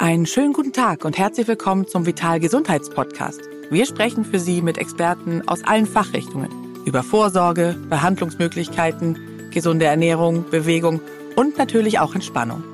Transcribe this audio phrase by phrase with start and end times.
[0.00, 3.42] Einen schönen guten Tag und herzlich willkommen zum Vital Gesundheitspodcast.
[3.68, 6.48] Wir sprechen für Sie mit Experten aus allen Fachrichtungen
[6.86, 11.02] über Vorsorge, Behandlungsmöglichkeiten, gesunde Ernährung, Bewegung
[11.36, 12.64] und natürlich auch Entspannung.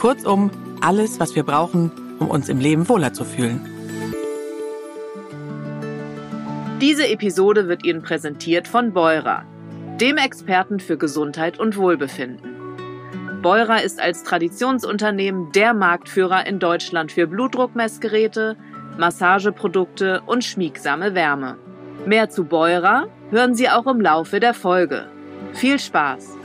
[0.00, 0.50] Kurzum,
[0.80, 3.60] alles, was wir brauchen, um uns im Leben wohler zu fühlen.
[6.80, 9.44] Diese Episode wird Ihnen präsentiert von Beurer,
[10.00, 12.51] dem Experten für Gesundheit und Wohlbefinden.
[13.42, 18.56] Beurer ist als Traditionsunternehmen der Marktführer in Deutschland für Blutdruckmessgeräte,
[18.98, 21.58] Massageprodukte und schmiegsame Wärme.
[22.06, 25.08] Mehr zu Beurer hören Sie auch im Laufe der Folge.
[25.54, 26.38] Viel Spaß!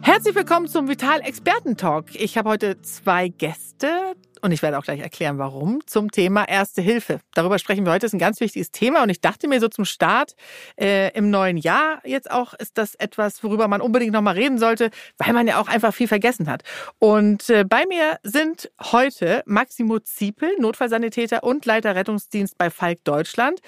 [0.00, 2.14] Herzlich willkommen zum Vital Experten Talk.
[2.14, 3.90] Ich habe heute zwei Gäste
[4.38, 7.20] und ich werde auch gleich erklären, warum, zum Thema Erste Hilfe.
[7.34, 8.00] Darüber sprechen wir heute.
[8.00, 10.34] Das ist ein ganz wichtiges Thema und ich dachte mir so zum Start
[10.80, 14.90] äh, im neuen Jahr jetzt auch, ist das etwas, worüber man unbedingt nochmal reden sollte,
[15.18, 16.62] weil man ja auch einfach viel vergessen hat.
[16.98, 23.60] Und äh, bei mir sind heute Maximo Ziepel, Notfallsanitäter und Leiter Rettungsdienst bei Falk Deutschland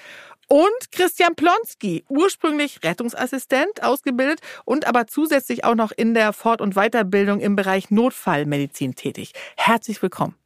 [0.51, 6.75] und Christian Plonski, ursprünglich Rettungsassistent ausgebildet und aber zusätzlich auch noch in der Fort- und
[6.75, 9.33] Weiterbildung im Bereich Notfallmedizin tätig.
[9.57, 10.40] Herzlich willkommen.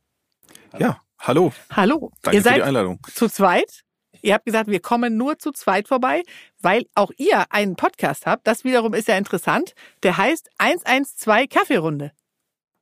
[0.78, 1.52] Ja, hallo.
[1.70, 2.10] Hallo.
[2.22, 3.00] Danke ihr seid für die Einladung.
[3.14, 3.84] Zu zweit.
[4.22, 6.22] Ihr habt gesagt, wir kommen nur zu zweit vorbei,
[6.60, 8.46] weil auch ihr einen Podcast habt.
[8.46, 9.74] Das wiederum ist ja interessant.
[10.02, 12.12] Der heißt 112 Kaffeerunde.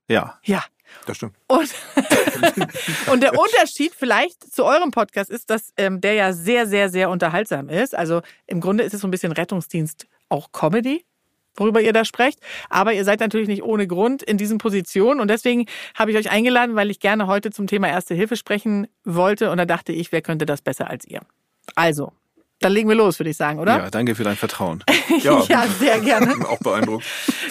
[0.08, 0.38] Ja.
[0.44, 0.64] Ja.
[1.06, 1.36] Das stimmt.
[1.48, 1.70] Und,
[3.10, 7.10] und der Unterschied vielleicht zu eurem Podcast ist, dass ähm, der ja sehr, sehr, sehr
[7.10, 7.94] unterhaltsam ist.
[7.94, 11.04] Also im Grunde ist es so ein bisschen Rettungsdienst auch Comedy
[11.56, 12.40] worüber ihr da sprecht.
[12.68, 15.20] Aber ihr seid natürlich nicht ohne Grund in diesen Positionen.
[15.20, 18.86] Und deswegen habe ich euch eingeladen, weil ich gerne heute zum Thema Erste Hilfe sprechen
[19.04, 19.50] wollte.
[19.50, 21.20] Und da dachte ich, wer könnte das besser als ihr?
[21.74, 22.12] Also,
[22.64, 23.76] dann legen wir los, würde ich sagen, oder?
[23.76, 24.82] Ja, danke für dein Vertrauen.
[25.22, 26.34] Ja, ja sehr gerne.
[26.48, 27.04] auch beeindruckt.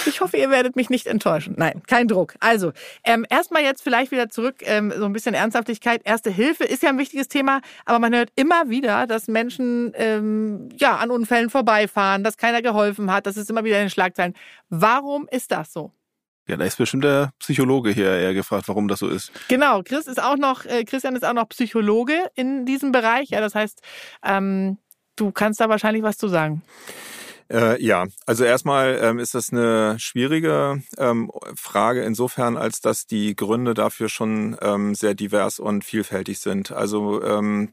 [0.05, 1.53] Ich hoffe, ihr werdet mich nicht enttäuschen.
[1.57, 2.33] Nein, kein Druck.
[2.39, 2.71] Also,
[3.03, 6.01] ähm, erstmal jetzt vielleicht wieder zurück, ähm, so ein bisschen Ernsthaftigkeit.
[6.03, 10.69] Erste Hilfe ist ja ein wichtiges Thema, aber man hört immer wieder, dass Menschen ähm,
[10.75, 13.27] ja an Unfällen vorbeifahren, dass keiner geholfen hat.
[13.27, 14.33] Das ist immer wieder in den Schlagzeilen.
[14.69, 15.91] Warum ist das so?
[16.47, 19.31] Ja, da ist bestimmt der Psychologe hier eher gefragt, warum das so ist.
[19.47, 23.29] Genau, Chris ist auch noch, äh, Christian ist auch noch Psychologe in diesem Bereich.
[23.29, 23.81] Ja, das heißt,
[24.25, 24.77] ähm,
[25.15, 26.63] Du kannst da wahrscheinlich was zu sagen.
[27.51, 33.35] Äh, ja, also erstmal ähm, ist das eine schwierige ähm, Frage insofern, als dass die
[33.35, 36.71] Gründe dafür schon ähm, sehr divers und vielfältig sind.
[36.71, 37.69] Also ähm,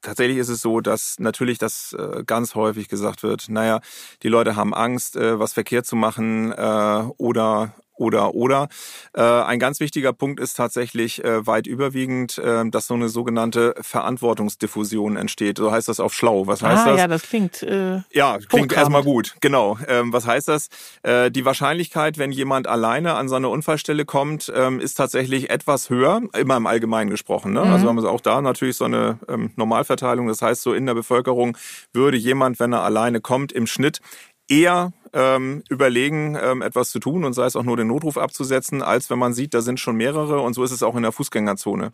[0.00, 3.80] tatsächlich ist es so, dass natürlich das äh, ganz häufig gesagt wird, naja,
[4.22, 8.68] die Leute haben Angst, äh, was verkehrt zu machen äh, oder oder oder.
[9.14, 13.74] Äh, ein ganz wichtiger Punkt ist tatsächlich äh, weit überwiegend, äh, dass so eine sogenannte
[13.80, 15.58] Verantwortungsdiffusion entsteht.
[15.58, 16.46] So heißt das auf schlau.
[16.46, 16.98] Was heißt ah, das?
[16.98, 17.62] Ja, das klingt.
[17.62, 19.36] Äh, ja, klingt erstmal gut.
[19.40, 19.78] Genau.
[19.88, 20.68] Ähm, was heißt das?
[21.02, 26.22] Äh, die Wahrscheinlichkeit, wenn jemand alleine an seine Unfallstelle kommt, ähm, ist tatsächlich etwas höher,
[26.36, 27.52] immer im Allgemeinen gesprochen.
[27.52, 27.60] Ne?
[27.60, 27.78] Also mhm.
[27.78, 30.26] Also haben wir auch da natürlich so eine ähm, Normalverteilung.
[30.28, 31.56] Das heißt, so in der Bevölkerung
[31.92, 34.00] würde jemand, wenn er alleine kommt, im Schnitt
[34.48, 38.82] eher ähm, überlegen, ähm, etwas zu tun und sei es auch nur den Notruf abzusetzen,
[38.82, 41.12] als wenn man sieht, da sind schon mehrere und so ist es auch in der
[41.12, 41.92] Fußgängerzone.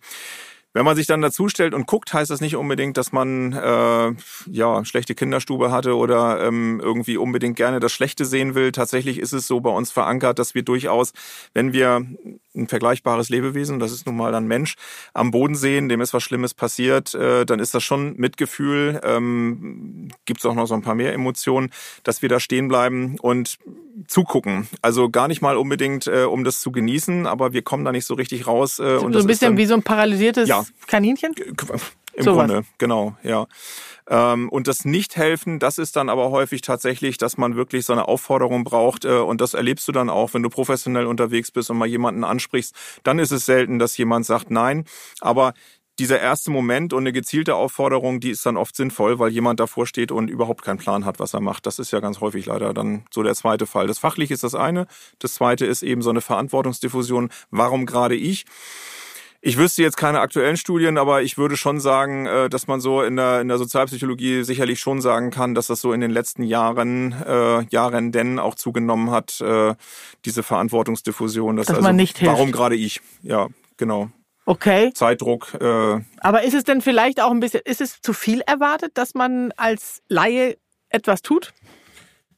[0.75, 4.13] Wenn man sich dann dazustellt und guckt, heißt das nicht unbedingt, dass man äh,
[4.51, 8.73] ja schlechte Kinderstube hatte oder ähm, irgendwie unbedingt gerne das Schlechte sehen will.
[8.73, 11.13] Tatsächlich ist es so bei uns verankert, dass wir durchaus,
[11.55, 12.05] wenn wir
[12.57, 14.75] ein vergleichbares Lebewesen, das ist nun mal ein Mensch,
[15.13, 19.01] am Boden sehen, dem ist was Schlimmes passiert, äh, dann ist das schon Mitgefühl.
[19.05, 21.71] Ähm, Gibt es auch noch so ein paar mehr Emotionen,
[22.03, 23.59] dass wir da stehen bleiben und
[24.09, 24.69] zugucken.
[24.83, 28.07] Also gar nicht mal unbedingt, äh, um das zu genießen, aber wir kommen da nicht
[28.07, 28.79] so richtig raus.
[28.79, 31.35] Äh, und so ein bisschen wie so ein paralysiertes ja, Kaninchen?
[32.17, 32.67] Im so Grunde, was.
[32.79, 33.47] genau, ja.
[34.09, 38.07] Ähm, und das Nicht-Helfen, das ist dann aber häufig tatsächlich, dass man wirklich so eine
[38.07, 39.05] Aufforderung braucht.
[39.05, 42.23] Äh, und das erlebst du dann auch, wenn du professionell unterwegs bist und mal jemanden
[42.23, 42.75] ansprichst.
[43.03, 44.85] Dann ist es selten, dass jemand sagt Nein.
[45.21, 45.55] Aber
[45.99, 49.87] dieser erste Moment und eine gezielte Aufforderung, die ist dann oft sinnvoll, weil jemand davor
[49.87, 51.67] steht und überhaupt keinen Plan hat, was er macht.
[51.67, 53.87] Das ist ja ganz häufig leider dann so der zweite Fall.
[53.87, 54.87] Das Fachliche ist das eine.
[55.21, 57.31] Das zweite ist eben so eine Verantwortungsdiffusion.
[57.51, 58.45] Warum gerade ich?
[59.47, 63.03] Ich wüsste jetzt keine aktuellen Studien, aber ich würde schon sagen, äh, dass man so
[63.03, 66.45] in der, in der Sozialpsychologie sicherlich schon sagen kann, dass das so in den letzten
[66.45, 69.75] Jahren, äh, Jahren denn auch zugenommen hat, äh,
[70.25, 71.57] diese Verantwortungsdiffusion.
[71.57, 72.33] Dass, dass also, man nicht hilft.
[72.33, 73.03] Warum gerade ich?
[73.21, 74.09] Ja, genau.
[74.47, 74.93] Okay.
[74.95, 75.53] Zeitdruck.
[75.61, 79.13] Äh, aber ist es denn vielleicht auch ein bisschen, ist es zu viel erwartet, dass
[79.13, 80.57] man als Laie
[80.89, 81.53] etwas tut?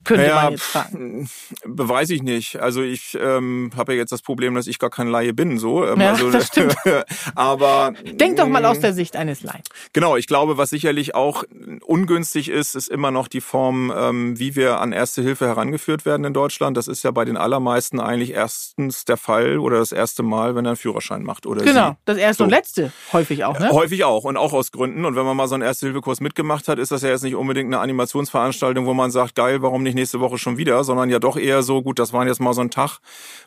[0.06, 1.28] Könnte naja, man jetzt fragen.
[1.64, 2.56] Beweise ich nicht.
[2.56, 5.58] Also ich ähm, habe ja jetzt das Problem, dass ich gar kein Laie bin.
[5.58, 5.86] So.
[5.86, 6.76] Ähm, ja, also, das stimmt.
[7.34, 9.62] aber denk doch mal aus der Sicht eines Laien.
[9.92, 11.44] Genau, ich glaube, was sicherlich auch
[11.84, 16.24] ungünstig ist, ist immer noch die Form, ähm, wie wir an Erste Hilfe herangeführt werden
[16.24, 16.76] in Deutschland.
[16.76, 20.64] Das ist ja bei den allermeisten eigentlich erstens der Fall oder das erste Mal, wenn
[20.64, 21.96] er einen Führerschein macht oder Genau, sie.
[22.04, 22.44] das erste so.
[22.44, 23.58] und letzte häufig auch.
[23.58, 23.70] Ne?
[23.70, 25.04] Häufig auch und auch aus Gründen.
[25.04, 27.66] Und wenn man mal so einen Erste-Hilfe-Kurs mitgemacht hat, ist das ja jetzt nicht unbedingt
[27.72, 31.36] eine Animationsveranstaltung, wo man sagt, geil, warum nicht nächste Woche schon wieder, sondern ja doch
[31.36, 33.00] eher so, gut, das waren jetzt mal so ein Tag,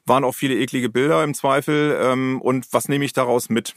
[0.06, 1.98] waren auch viele eklige Bilder im Zweifel.
[2.02, 3.76] Ähm, und was nehme ich daraus mit?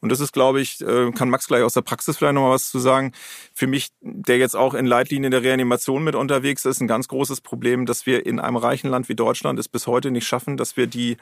[0.00, 2.50] Und das ist, glaube ich, äh, kann Max gleich aus der Praxis vielleicht noch mal
[2.50, 3.12] was zu sagen.
[3.54, 7.40] Für mich, der jetzt auch in Leitlinien der Reanimation mit unterwegs ist, ein ganz großes
[7.40, 10.76] Problem, dass wir in einem reichen Land wie Deutschland es bis heute nicht schaffen, dass
[10.76, 11.16] wir die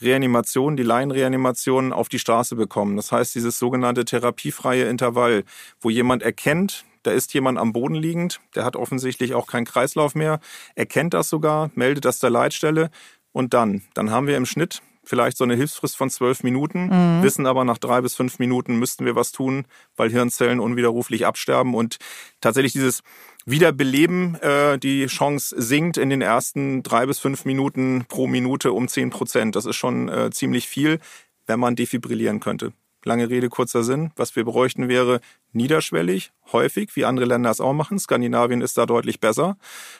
[0.00, 2.96] Reanimation, die Laienreanimation auf die Straße bekommen.
[2.96, 5.44] Das heißt, dieses sogenannte therapiefreie Intervall,
[5.80, 10.14] wo jemand erkennt, da ist jemand am Boden liegend, der hat offensichtlich auch keinen Kreislauf
[10.14, 10.40] mehr,
[10.74, 12.90] erkennt das sogar, meldet das der Leitstelle
[13.32, 17.22] und dann, dann haben wir im Schnitt vielleicht so eine Hilfsfrist von zwölf Minuten, mhm.
[17.22, 19.66] wissen aber nach drei bis fünf Minuten müssten wir was tun,
[19.96, 21.98] weil Hirnzellen unwiderruflich absterben und
[22.40, 23.02] tatsächlich dieses
[23.44, 28.88] Wiederbeleben, äh, die Chance sinkt in den ersten drei bis fünf Minuten pro Minute um
[28.88, 29.54] zehn Prozent.
[29.54, 30.98] Das ist schon äh, ziemlich viel,
[31.46, 32.72] wenn man defibrillieren könnte.
[33.06, 34.10] Lange Rede, kurzer Sinn.
[34.16, 35.20] Was wir bräuchten wäre
[35.52, 38.00] niederschwellig, häufig, wie andere Länder es auch machen.
[38.00, 39.56] Skandinavien ist da deutlich besser.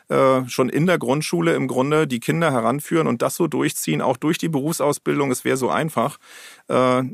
[0.09, 4.17] Äh, schon in der Grundschule im Grunde die Kinder heranführen und das so durchziehen, auch
[4.17, 5.31] durch die Berufsausbildung.
[5.31, 6.19] Es wäre so einfach.
[6.67, 7.05] Äh,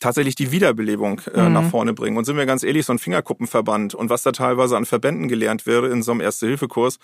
[0.00, 1.52] tatsächlich die Wiederbelebung äh, mhm.
[1.52, 2.16] nach vorne bringen.
[2.16, 5.66] Und sind wir ganz ehrlich, so ein Fingerkuppenverband und was da teilweise an Verbänden gelernt
[5.66, 6.98] wäre in so einem Erste-Hilfe-Kurs,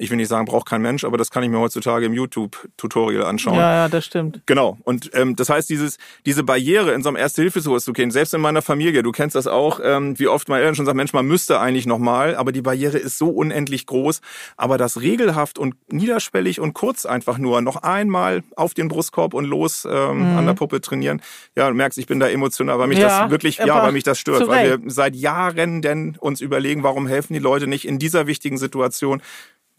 [0.00, 3.22] ich will nicht sagen, braucht kein Mensch, aber das kann ich mir heutzutage im YouTube-Tutorial
[3.22, 3.56] anschauen.
[3.56, 4.40] Ja, ja, das stimmt.
[4.46, 4.78] Genau.
[4.84, 8.40] Und ähm, das heißt, dieses, diese Barriere in so einem Erste-Hilfe-Kurs zu kennen, selbst in
[8.40, 11.26] meiner Familie, du kennst das auch, ähm, wie oft meine Eltern schon sagen, Mensch, man
[11.26, 14.22] müsste eigentlich nochmal, aber die Barriere ist so unendlich groß.
[14.56, 19.44] Aber das regelhaft und niederschwellig und kurz einfach nur noch einmal auf den Brustkorb und
[19.44, 20.38] los ähm, mhm.
[20.38, 21.20] an der Puppe trainieren.
[21.56, 24.04] Ja, du merkst, ich bin da emotional, weil mich ja, das wirklich, ja, weil mich
[24.04, 27.98] das stört, weil wir seit Jahren denn uns überlegen, warum helfen die Leute nicht in
[27.98, 29.20] dieser wichtigen Situation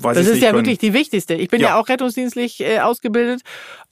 [0.03, 0.59] Weiß das ist ja können.
[0.59, 1.35] wirklich die wichtigste.
[1.35, 3.41] Ich bin ja, ja auch rettungsdienstlich äh, ausgebildet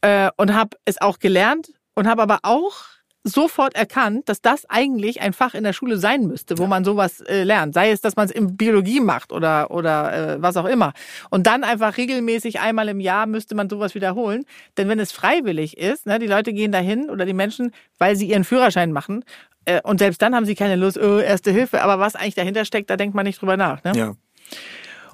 [0.01, 2.85] äh, und habe es auch gelernt und habe aber auch
[3.23, 7.21] sofort erkannt, dass das eigentlich ein Fach in der Schule sein müsste, wo man sowas
[7.21, 7.73] äh, lernt.
[7.73, 10.93] Sei es, dass man es in Biologie macht oder, oder äh, was auch immer.
[11.29, 14.45] Und dann einfach regelmäßig einmal im Jahr müsste man sowas wiederholen.
[14.77, 18.29] Denn wenn es freiwillig ist, ne, die Leute gehen dahin oder die Menschen, weil sie
[18.29, 19.25] ihren Führerschein machen.
[19.65, 21.81] Äh, und selbst dann haben sie keine Lust, oh, erste Hilfe.
[21.81, 23.83] Aber was eigentlich dahinter steckt, da denkt man nicht drüber nach.
[23.83, 23.91] Ne?
[23.95, 24.13] Ja.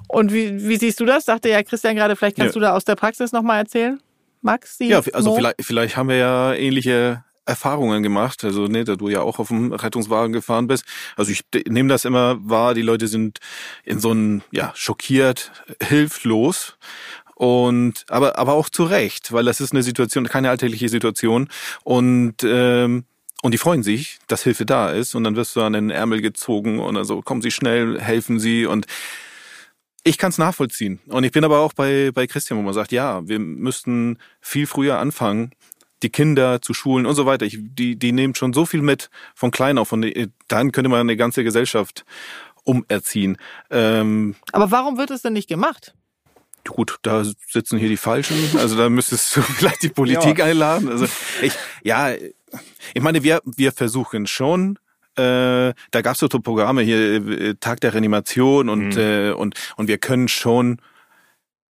[0.08, 1.24] Und wie, wie siehst du das?
[1.24, 2.60] Sagte ja Christian gerade, vielleicht kannst ja.
[2.60, 4.00] du da aus der Praxis nochmal erzählen.
[4.42, 4.76] Max?
[4.78, 9.22] ja, also vielleicht, vielleicht haben wir ja ähnliche Erfahrungen gemacht, also ne, da du ja
[9.22, 10.84] auch auf dem Rettungswagen gefahren bist.
[11.16, 13.38] Also ich nehme das immer wahr, die Leute sind
[13.84, 16.76] in so einem, ja, schockiert, hilflos.
[17.34, 21.48] Und aber aber auch zu Recht, weil das ist eine Situation, keine alltägliche Situation.
[21.84, 23.04] Und ähm,
[23.42, 25.14] und die freuen sich, dass Hilfe da ist.
[25.14, 28.64] Und dann wirst du an den Ärmel gezogen und also kommen sie schnell, helfen sie
[28.64, 28.86] und
[30.06, 31.00] ich kann es nachvollziehen.
[31.08, 34.68] Und ich bin aber auch bei, bei Christian, wo man sagt, ja, wir müssten viel
[34.68, 35.50] früher anfangen,
[36.02, 37.44] die Kinder zu schulen und so weiter.
[37.44, 39.90] Ich, die, die nehmen schon so viel mit von klein auf.
[39.90, 40.06] Und
[40.46, 42.04] dann könnte man eine ganze Gesellschaft
[42.62, 43.36] umerziehen.
[43.70, 45.94] Ähm, aber warum wird es denn nicht gemacht?
[46.64, 48.36] Gut, da sitzen hier die Falschen.
[48.58, 50.44] Also da müsstest du vielleicht die Politik ja.
[50.44, 50.88] einladen.
[50.88, 51.06] Also
[51.42, 51.52] ich,
[51.82, 54.78] ja, ich meine, wir, wir versuchen schon,
[55.18, 58.98] äh, da gab es so Programme hier, äh, Tag der Reanimation und, mhm.
[58.98, 60.80] äh, und, und wir können schon,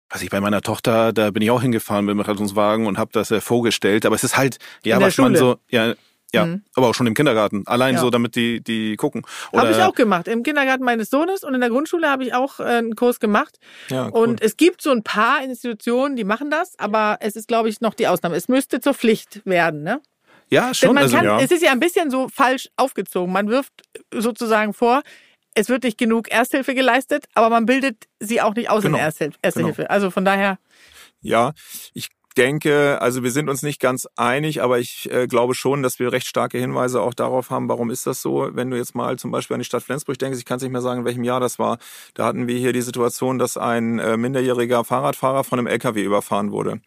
[0.08, 3.10] was ich bei meiner Tochter, da bin ich auch hingefahren mit dem Rettungswagen und habe
[3.12, 4.06] das äh, vorgestellt.
[4.06, 5.94] Aber es ist halt, ja, was man so, ja,
[6.34, 6.62] ja, mhm.
[6.74, 7.62] aber auch schon im Kindergarten.
[7.66, 8.00] Allein ja.
[8.00, 9.22] so, damit die, die gucken.
[9.54, 10.26] Habe ich auch gemacht.
[10.26, 13.58] Im Kindergarten meines Sohnes und in der Grundschule habe ich auch äh, einen Kurs gemacht.
[13.88, 14.12] Ja, cool.
[14.12, 17.80] Und es gibt so ein paar Institutionen, die machen das, aber es ist, glaube ich,
[17.80, 18.34] noch die Ausnahme.
[18.34, 20.00] Es müsste zur Pflicht werden, ne?
[20.50, 20.96] Ja, schon.
[20.98, 21.40] Also, kann, ja.
[21.40, 23.32] Es ist ja ein bisschen so falsch aufgezogen.
[23.32, 23.72] Man wirft
[24.12, 25.02] sozusagen vor,
[25.54, 28.98] es wird nicht genug Ersthilfe geleistet, aber man bildet sie auch nicht aus genau.
[28.98, 29.38] in Ersthilfe.
[29.42, 29.74] Erste genau.
[29.74, 29.90] Hilfe.
[29.90, 30.58] Also von daher.
[31.20, 31.52] Ja,
[31.94, 35.98] ich denke, also wir sind uns nicht ganz einig, aber ich äh, glaube schon, dass
[35.98, 38.48] wir recht starke Hinweise auch darauf haben, warum ist das so.
[38.52, 40.72] Wenn du jetzt mal zum Beispiel an die Stadt Flensburg denkst, ich kann es nicht
[40.72, 41.78] mehr sagen, in welchem Jahr das war,
[42.14, 46.50] da hatten wir hier die Situation, dass ein äh, minderjähriger Fahrradfahrer von einem LKW überfahren
[46.50, 46.80] wurde.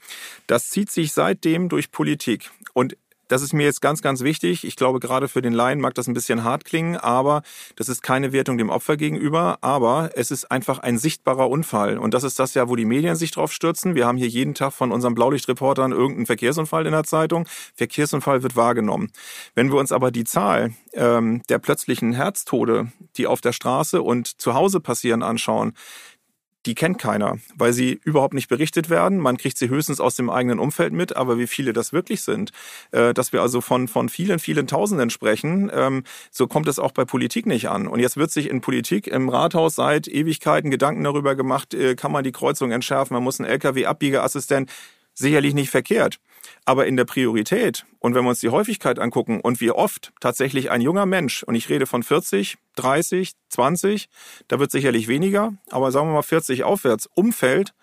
[0.47, 2.51] Das zieht sich seitdem durch Politik.
[2.73, 2.97] Und
[3.27, 4.63] das ist mir jetzt ganz, ganz wichtig.
[4.63, 7.41] Ich glaube, gerade für den Laien mag das ein bisschen hart klingen, aber
[7.75, 11.97] das ist keine Wertung dem Opfer gegenüber, aber es ist einfach ein sichtbarer Unfall.
[11.97, 13.95] Und das ist das ja, wo die Medien sich drauf stürzen.
[13.95, 17.47] Wir haben hier jeden Tag von unseren Blaulichtreportern irgendeinen Verkehrsunfall in der Zeitung.
[17.75, 19.11] Verkehrsunfall wird wahrgenommen.
[19.55, 24.41] Wenn wir uns aber die Zahl ähm, der plötzlichen Herztode, die auf der Straße und
[24.41, 25.73] zu Hause passieren, anschauen,
[26.67, 29.17] die kennt keiner, weil sie überhaupt nicht berichtet werden.
[29.19, 32.51] Man kriegt sie höchstens aus dem eigenen Umfeld mit, aber wie viele das wirklich sind,
[32.91, 36.91] äh, dass wir also von, von vielen, vielen Tausenden sprechen, ähm, so kommt es auch
[36.91, 37.87] bei Politik nicht an.
[37.87, 42.11] Und jetzt wird sich in Politik im Rathaus seit Ewigkeiten Gedanken darüber gemacht, äh, kann
[42.11, 44.69] man die Kreuzung entschärfen, man muss einen LKW-Abbiegeassistent,
[45.17, 46.19] sicherlich nicht verkehrt.
[46.65, 50.71] Aber in der Priorität und wenn wir uns die Häufigkeit angucken und wie oft tatsächlich
[50.71, 54.07] ein junger Mensch, und ich rede von 40, 30, 20,
[54.47, 57.73] da wird sicherlich weniger, aber sagen wir mal 40 aufwärts, umfällt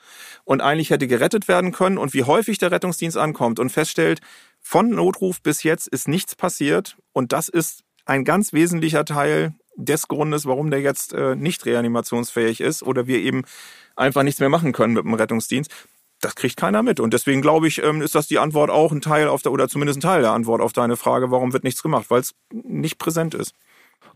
[0.45, 4.21] und eigentlich hätte gerettet werden können und wie häufig der Rettungsdienst ankommt und feststellt,
[4.61, 10.09] von Notruf bis jetzt ist nichts passiert und das ist ein ganz wesentlicher Teil des
[10.09, 13.43] Grundes, warum der jetzt äh, nicht reanimationsfähig ist oder wir eben
[13.95, 15.71] einfach nichts mehr machen können mit dem Rettungsdienst
[16.25, 17.01] das kriegt keiner mit.
[17.01, 19.69] Und deswegen glaube ich, ähm, ist das die Antwort auch ein Teil auf der, oder
[19.69, 22.99] zumindest ein Teil der Antwort auf deine Frage, warum wird nichts gemacht, weil es nicht
[22.99, 23.55] präsent ist.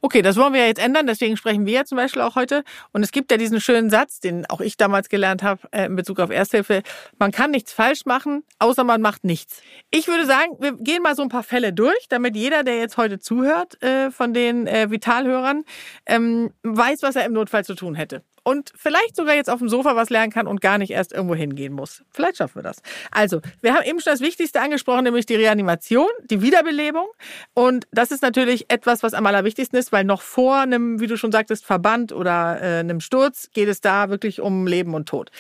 [0.00, 2.62] Okay, das wollen wir ja jetzt ändern, deswegen sprechen wir ja zum Beispiel auch heute.
[2.92, 5.96] Und es gibt ja diesen schönen Satz, den auch ich damals gelernt habe äh, in
[5.96, 6.82] Bezug auf Ersthilfe.
[7.18, 9.60] Man kann nichts falsch machen, außer man macht nichts.
[9.90, 12.96] Ich würde sagen, wir gehen mal so ein paar Fälle durch, damit jeder, der jetzt
[12.96, 15.64] heute zuhört, äh, von den äh, Vitalhörern,
[16.06, 19.69] ähm, weiß, was er im Notfall zu tun hätte und vielleicht sogar jetzt auf dem
[19.69, 22.02] Sofa was lernen kann und gar nicht erst irgendwo hingehen muss.
[22.11, 22.81] Vielleicht schaffen wir das.
[23.11, 27.09] Also, wir haben eben schon das Wichtigste angesprochen, nämlich die Reanimation, die Wiederbelebung.
[27.52, 31.19] Und das ist natürlich etwas, was am allerwichtigsten ist, weil noch vor einem, wie du
[31.19, 35.31] schon sagtest, Verband oder äh, einem Sturz geht es da wirklich um Leben und Tod.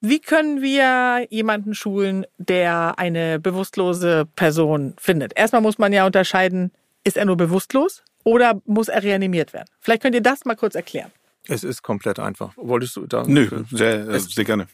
[0.00, 5.36] Wie können wir jemanden schulen, der eine bewusstlose Person findet?
[5.36, 6.70] Erstmal muss man ja unterscheiden,
[7.02, 9.66] ist er nur bewusstlos oder muss er reanimiert werden?
[9.80, 11.10] Vielleicht könnt ihr das mal kurz erklären.
[11.48, 12.52] Es ist komplett einfach.
[12.56, 13.24] Wolltest du da?
[13.26, 14.68] Nö, sehr, äh, sehr gerne.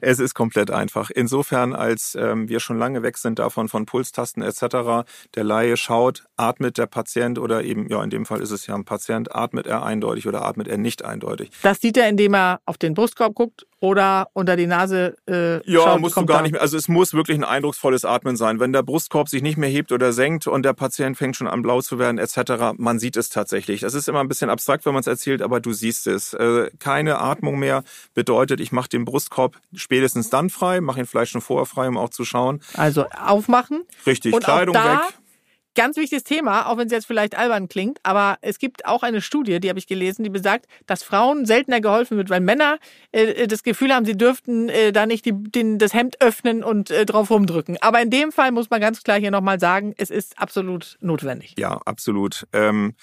[0.00, 1.10] Es ist komplett einfach.
[1.10, 6.24] Insofern, als ähm, wir schon lange weg sind davon von Pulstasten etc., der Laie schaut,
[6.36, 9.66] atmet der Patient oder eben, ja, in dem Fall ist es ja ein Patient, atmet
[9.66, 11.50] er eindeutig oder atmet er nicht eindeutig.
[11.62, 15.82] Das sieht er, indem er auf den Brustkorb guckt oder unter die Nase äh, Ja,
[15.82, 16.60] schaut, musst du gar nicht mehr.
[16.62, 18.58] Also es muss wirklich ein eindrucksvolles Atmen sein.
[18.58, 21.62] Wenn der Brustkorb sich nicht mehr hebt oder senkt und der Patient fängt schon an
[21.62, 23.80] blau zu werden etc., man sieht es tatsächlich.
[23.82, 26.32] Das ist immer ein bisschen abstrakt, wenn man es erzählt, aber du siehst es.
[26.32, 31.32] Äh, keine Atmung mehr bedeutet, ich mache den Brustkorb spätestens dann frei, mache ihn vielleicht
[31.32, 32.60] schon vorher frei, um auch zu schauen.
[32.74, 33.84] Also aufmachen.
[34.06, 35.14] Richtig, Und Kleidung weg.
[35.76, 39.20] Ganz wichtiges Thema, auch wenn es jetzt vielleicht albern klingt, aber es gibt auch eine
[39.20, 42.78] Studie, die habe ich gelesen, die besagt, dass Frauen seltener geholfen wird, weil Männer
[43.12, 46.90] äh, das Gefühl haben, sie dürften äh, da nicht die, den, das Hemd öffnen und
[46.90, 47.76] äh, drauf rumdrücken.
[47.82, 51.54] Aber in dem Fall muss man ganz klar hier nochmal sagen, es ist absolut notwendig.
[51.58, 52.46] Ja, absolut.
[52.54, 52.94] Ähm,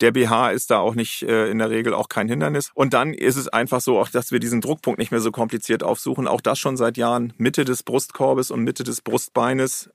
[0.00, 2.70] der BH ist da auch nicht äh, in der Regel auch kein Hindernis.
[2.72, 5.82] Und dann ist es einfach so, auch dass wir diesen Druckpunkt nicht mehr so kompliziert
[5.82, 6.26] aufsuchen.
[6.26, 9.90] Auch das schon seit Jahren Mitte des Brustkorbes und Mitte des Brustbeines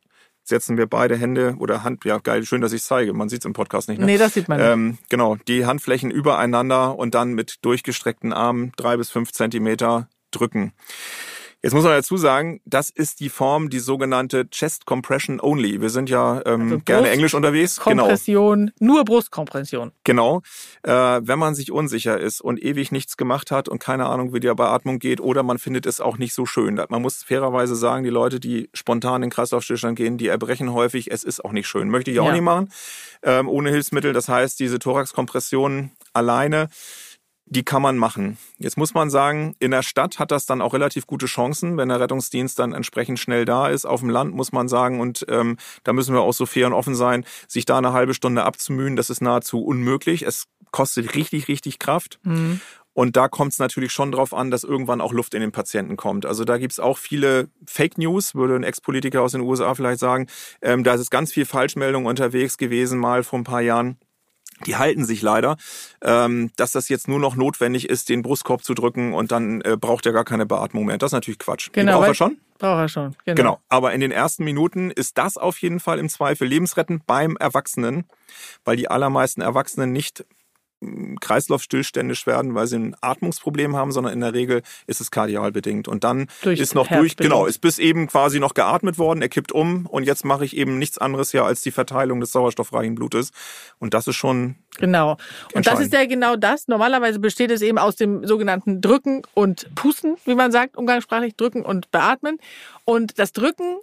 [0.47, 3.13] setzen wir beide Hände oder Hand, ja geil, schön, dass ich zeige.
[3.13, 3.99] Man sieht es im Podcast nicht.
[3.99, 4.05] Ne?
[4.05, 4.67] Nee, das sieht man nicht.
[4.67, 10.73] Ähm, genau, die Handflächen übereinander und dann mit durchgestreckten Armen drei bis fünf Zentimeter drücken.
[11.63, 15.81] Jetzt muss man dazu sagen, das ist die Form, die sogenannte Chest Compression Only.
[15.81, 17.79] Wir sind ja ähm, Also gerne Englisch unterwegs.
[17.83, 18.03] Genau.
[18.03, 19.91] Kompression, nur Brustkompression.
[20.03, 20.43] Genau.
[20.83, 24.39] Äh, wenn man sich unsicher ist und ewig nichts gemacht hat und keine Ahnung, wie
[24.39, 26.79] die Beatmung geht, oder man findet es auch nicht so schön.
[26.89, 31.09] Man muss fairerweise sagen, die Leute, die spontan in Kreislaufstillstand gehen, die erbrechen häufig.
[31.11, 31.89] Es ist auch nicht schön.
[31.89, 32.33] Möchte ich auch Ja.
[32.33, 32.69] nicht machen.
[33.23, 34.13] Ähm, ohne Hilfsmittel.
[34.13, 36.69] Das heißt, diese Thoraxkompression alleine,
[37.49, 38.37] die kann man machen.
[38.57, 41.89] Jetzt muss man sagen, in der Stadt hat das dann auch relativ gute Chancen, wenn
[41.89, 43.85] der Rettungsdienst dann entsprechend schnell da ist.
[43.85, 46.73] Auf dem Land muss man sagen, und ähm, da müssen wir auch so fair und
[46.73, 50.23] offen sein, sich da eine halbe Stunde abzumühen, das ist nahezu unmöglich.
[50.23, 52.19] Es kostet richtig, richtig Kraft.
[52.23, 52.59] Mhm.
[52.93, 55.97] Und da kommt es natürlich schon drauf an, dass irgendwann auch Luft in den Patienten
[55.97, 56.25] kommt.
[56.25, 60.25] Also da gibt's auch viele Fake News, würde ein Ex-Politiker aus den USA vielleicht sagen.
[60.63, 63.97] Ähm, da ist ganz viel Falschmeldung unterwegs gewesen, mal vor ein paar Jahren.
[64.65, 65.57] Die halten sich leider,
[66.01, 69.77] ähm, dass das jetzt nur noch notwendig ist, den Brustkorb zu drücken und dann äh,
[69.79, 70.97] braucht er gar keine Beatmung mehr.
[70.97, 71.67] Das ist natürlich Quatsch.
[71.67, 72.37] Die Genau, braucht weil- er schon.
[72.59, 73.15] Braucht er schon.
[73.25, 73.35] Genau.
[73.35, 73.59] Genau.
[73.69, 78.05] Aber in den ersten Minuten ist das auf jeden Fall im Zweifel lebensrettend beim Erwachsenen,
[78.65, 80.25] weil die allermeisten Erwachsenen nicht
[81.19, 85.87] Kreislaufstillständig werden, weil sie ein Atmungsproblem haben, sondern in der Regel ist es kardial bedingt.
[85.87, 89.29] Und dann Durch ist noch durch, genau, ist bis eben quasi noch geatmet worden, er
[89.29, 92.95] kippt um und jetzt mache ich eben nichts anderes ja als die Verteilung des sauerstoffreichen
[92.95, 93.31] Blutes.
[93.79, 95.17] Und das ist schon Genau.
[95.53, 96.67] Und das ist ja genau das.
[96.67, 101.63] Normalerweise besteht es eben aus dem sogenannten Drücken und Pusten, wie man sagt, umgangssprachlich Drücken
[101.63, 102.37] und Beatmen.
[102.85, 103.77] Und das Drücken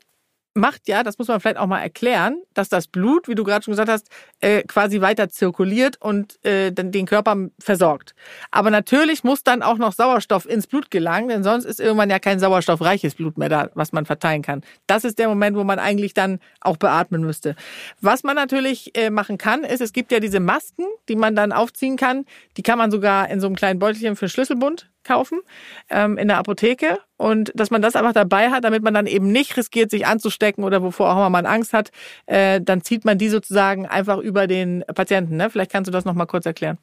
[0.55, 3.65] macht ja, das muss man vielleicht auch mal erklären, dass das Blut, wie du gerade
[3.65, 4.09] schon gesagt hast,
[4.41, 8.15] äh, quasi weiter zirkuliert und äh, den Körper versorgt.
[8.53, 12.21] Aber natürlich muss dann auch noch Sauerstoff ins Blut gelangen, denn sonst ist irgendwann ja
[12.21, 14.63] kein sauerstoffreiches Blut mehr da, was man verteilen kann.
[14.87, 17.57] Das ist der Moment, wo man eigentlich dann auch beatmen müsste.
[18.01, 21.53] Was man natürlich äh, machen kann, ist, es gibt ja diese Masken, die man dann
[21.53, 22.25] aufziehen kann.
[22.57, 25.41] Die kann man sogar in so einem kleinen Beutelchen für Schlüsselbund kaufen
[25.91, 29.31] ähm, in der Apotheke und dass man das einfach dabei hat, damit man dann eben
[29.31, 31.91] nicht riskiert, sich anzustecken oder wovor auch immer man Angst hat,
[32.27, 35.37] äh, dann zieht man die sozusagen einfach über den Patienten.
[35.37, 35.51] Ne?
[35.51, 36.79] Vielleicht kannst du das nochmal kurz erklären.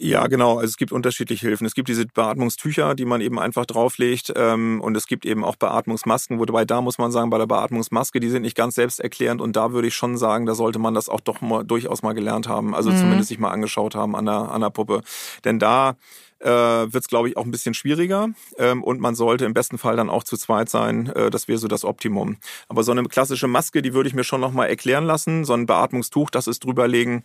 [0.00, 0.56] Ja, genau.
[0.56, 1.66] Also es gibt unterschiedliche Hilfen.
[1.66, 4.32] Es gibt diese Beatmungstücher, die man eben einfach drauflegt.
[4.36, 8.20] Ähm, und es gibt eben auch Beatmungsmasken, wobei da muss man sagen, bei der Beatmungsmaske,
[8.20, 9.40] die sind nicht ganz selbsterklärend.
[9.40, 12.12] Und da würde ich schon sagen, da sollte man das auch doch mal, durchaus mal
[12.12, 12.74] gelernt haben.
[12.74, 12.96] Also mhm.
[12.96, 15.02] zumindest sich mal angeschaut haben an der, an der Puppe.
[15.44, 15.96] Denn da
[16.40, 18.28] äh, wird es, glaube ich, auch ein bisschen schwieriger.
[18.58, 21.08] Ähm, und man sollte im besten Fall dann auch zu zweit sein.
[21.14, 22.36] Äh, das wäre so das Optimum.
[22.68, 25.44] Aber so eine klassische Maske, die würde ich mir schon noch mal erklären lassen.
[25.44, 27.24] So ein Beatmungstuch, das ist drüberlegen.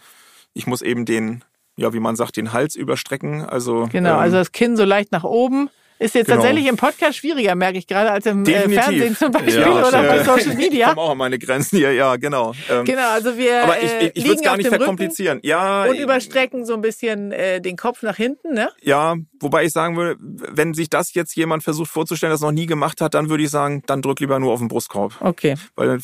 [0.53, 1.43] Ich muss eben den
[1.75, 3.41] ja, wie man sagt, den Hals überstrecken.
[3.41, 5.69] Also genau, ähm, also das Kinn so leicht nach oben.
[6.03, 6.41] Ist jetzt genau.
[6.41, 10.03] tatsächlich im Podcast schwieriger, merke ich gerade, als im äh, Fernsehen zum Beispiel ja, oder
[10.03, 10.89] bei Social Media.
[10.89, 12.51] Ich komme auch an meine Grenzen hier, ja, genau.
[12.69, 15.39] Ähm, genau, also wir Aber ich, ich, ich würde es gar nicht verkomplizieren.
[15.43, 18.69] Ja, und überstrecken so ein bisschen äh, den Kopf nach hinten, ne?
[18.81, 22.65] Ja, wobei ich sagen würde, wenn sich das jetzt jemand versucht vorzustellen, das noch nie
[22.65, 25.15] gemacht hat, dann würde ich sagen, dann drück lieber nur auf den Brustkorb.
[25.21, 25.55] Okay.
[25.77, 25.99] Weil,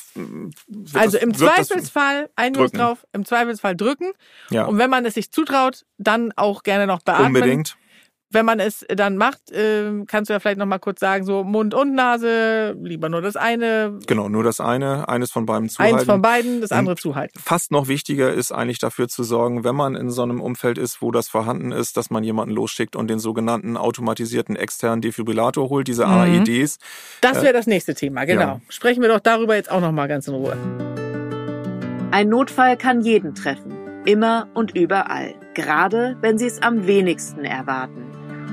[0.93, 4.13] also im Zweifelsfall, ein Minus drauf, im Zweifelsfall drücken.
[4.49, 4.63] Ja.
[4.63, 7.27] Und wenn man es sich zutraut, dann auch gerne noch beatmen.
[7.27, 7.75] Unbedingt
[8.31, 11.43] wenn man es dann macht, äh, kannst du ja vielleicht noch mal kurz sagen, so
[11.43, 13.97] Mund und Nase, lieber nur das eine.
[14.05, 15.95] Genau, nur das eine, eines von beiden zuhalten.
[15.97, 17.39] Eins von beiden, das andere zuhalten.
[17.39, 21.01] Fast noch wichtiger ist eigentlich dafür zu sorgen, wenn man in so einem Umfeld ist,
[21.01, 25.87] wo das vorhanden ist, dass man jemanden losschickt und den sogenannten automatisierten externen Defibrillator holt,
[25.87, 26.13] diese mhm.
[26.13, 26.77] AEDs.
[27.21, 28.41] Das wäre äh, das nächste Thema, genau.
[28.41, 28.61] Ja.
[28.69, 30.55] Sprechen wir doch darüber jetzt auch noch mal ganz in Ruhe.
[32.11, 33.71] Ein Notfall kann jeden treffen,
[34.05, 38.08] immer und überall, gerade wenn Sie es am wenigsten erwarten.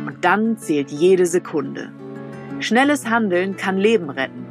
[0.07, 1.91] Und dann zählt jede Sekunde.
[2.61, 4.47] Schnelles Handeln kann Leben retten.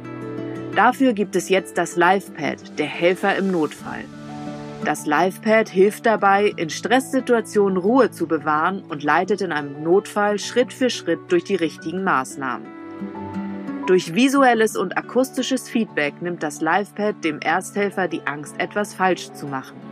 [0.76, 4.04] Dafür gibt es jetzt das LifePad, der Helfer im Notfall.
[4.84, 10.72] Das LifePad hilft dabei, in Stresssituationen Ruhe zu bewahren und leitet in einem Notfall Schritt
[10.72, 12.66] für Schritt durch die richtigen Maßnahmen.
[13.86, 19.46] Durch visuelles und akustisches Feedback nimmt das LifePad dem Ersthelfer die Angst, etwas falsch zu
[19.46, 19.85] machen.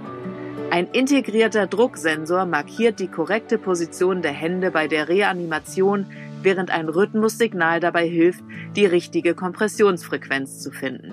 [0.71, 6.07] Ein integrierter Drucksensor markiert die korrekte Position der Hände bei der Reanimation,
[6.43, 8.43] während ein Rhythmussignal dabei hilft,
[8.75, 11.13] die richtige Kompressionsfrequenz zu finden.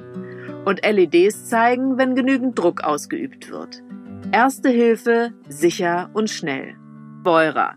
[0.66, 3.84] Und LEDs zeigen, wenn genügend Druck ausgeübt wird.
[4.32, 6.76] Erste Hilfe, sicher und schnell.
[7.24, 7.76] Beurer.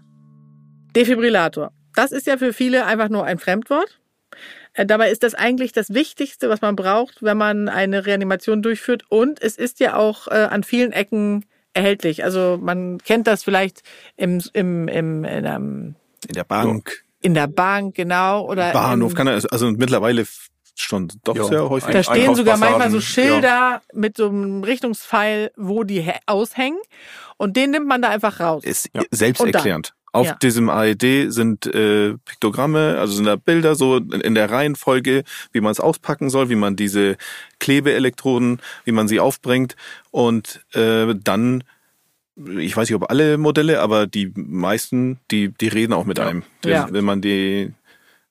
[0.94, 1.72] Defibrillator.
[1.94, 4.00] Das ist ja für viele einfach nur ein Fremdwort.
[4.74, 9.04] Äh, dabei ist das eigentlich das Wichtigste, was man braucht, wenn man eine Reanimation durchführt.
[9.08, 12.24] Und es ist ja auch äh, an vielen Ecken erhältlich.
[12.24, 13.82] Also man kennt das vielleicht
[14.16, 15.94] im, im, im in, einem,
[16.26, 17.04] in der Bank.
[17.20, 18.46] In der Bank, genau.
[18.46, 20.26] Oder Bahnhof im, kann er, also mittlerweile
[20.76, 21.92] schon doch ja, sehr häufig.
[21.92, 23.82] Da stehen sogar manchmal so Schilder ja.
[23.92, 26.80] mit so einem Richtungspfeil, wo die aushängen.
[27.36, 28.64] Und den nimmt man da einfach raus.
[28.64, 29.02] Ist ja.
[29.10, 29.94] selbsterklärend.
[30.14, 30.34] Auf ja.
[30.36, 35.72] diesem AED sind äh, Piktogramme, also sind da Bilder so in der Reihenfolge, wie man
[35.72, 37.16] es auspacken soll, wie man diese
[37.58, 39.74] Klebeelektroden, wie man sie aufbringt
[40.12, 41.64] und äh, dann
[42.36, 46.44] ich weiß nicht, ob alle Modelle, aber die meisten, die die reden auch mit einem.
[46.64, 46.86] Ja.
[46.92, 47.72] Wenn man die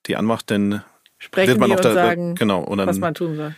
[0.05, 0.83] die anmacht, dann
[1.19, 3.55] Sprechen wird man auch da sagen, genau und dann, was man tun soll.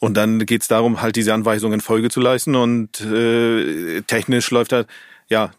[0.00, 4.84] Und dann geht's darum, halt diese Anweisungen Folge zu leisten und äh, technisch läuft da
[5.28, 5.50] ja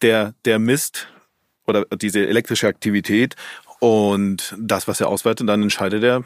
[0.00, 1.08] der der Mist
[1.70, 3.36] oder diese elektrische Aktivität
[3.78, 6.24] und das, was er auswertet, dann entscheidet er,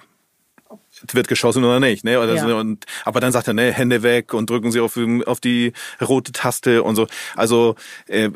[1.13, 2.05] wird geschossen oder nicht.
[2.05, 2.19] Ne?
[2.19, 2.47] Oder ja.
[2.47, 5.73] so, und, aber dann sagt er, ne, Hände weg und drücken sie auf, auf die
[6.01, 7.07] rote Taste und so.
[7.37, 7.77] Also
[8.07, 8.31] äh,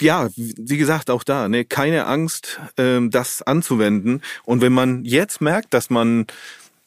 [0.00, 4.22] ja, wie gesagt, auch da, ne, keine Angst, ähm, das anzuwenden.
[4.44, 6.26] Und wenn man jetzt merkt, dass man,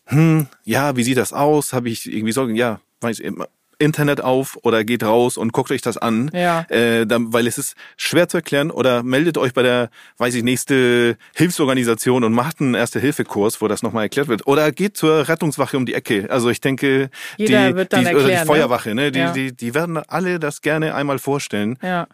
[0.05, 1.73] hm, ja, wie sieht das aus?
[1.73, 2.55] Habe ich irgendwie Sorgen?
[2.55, 3.31] Ja, weiß ich,
[3.79, 6.65] Internet auf oder geht raus und guckt euch das an, ja.
[6.69, 10.43] äh, dann, weil es ist schwer zu erklären oder meldet euch bei der, weiß ich,
[10.43, 14.47] nächste Hilfsorganisation und macht einen Erste-Hilfe-Kurs, wo das nochmal erklärt wird.
[14.47, 16.27] Oder geht zur Rettungswache um die Ecke.
[16.29, 19.11] Also ich denke, Jeder die, die, erklären, oder die Feuerwache, ne?
[19.11, 19.31] Die, ja.
[19.31, 21.77] die, die werden alle das gerne einmal vorstellen.
[21.81, 22.07] Ja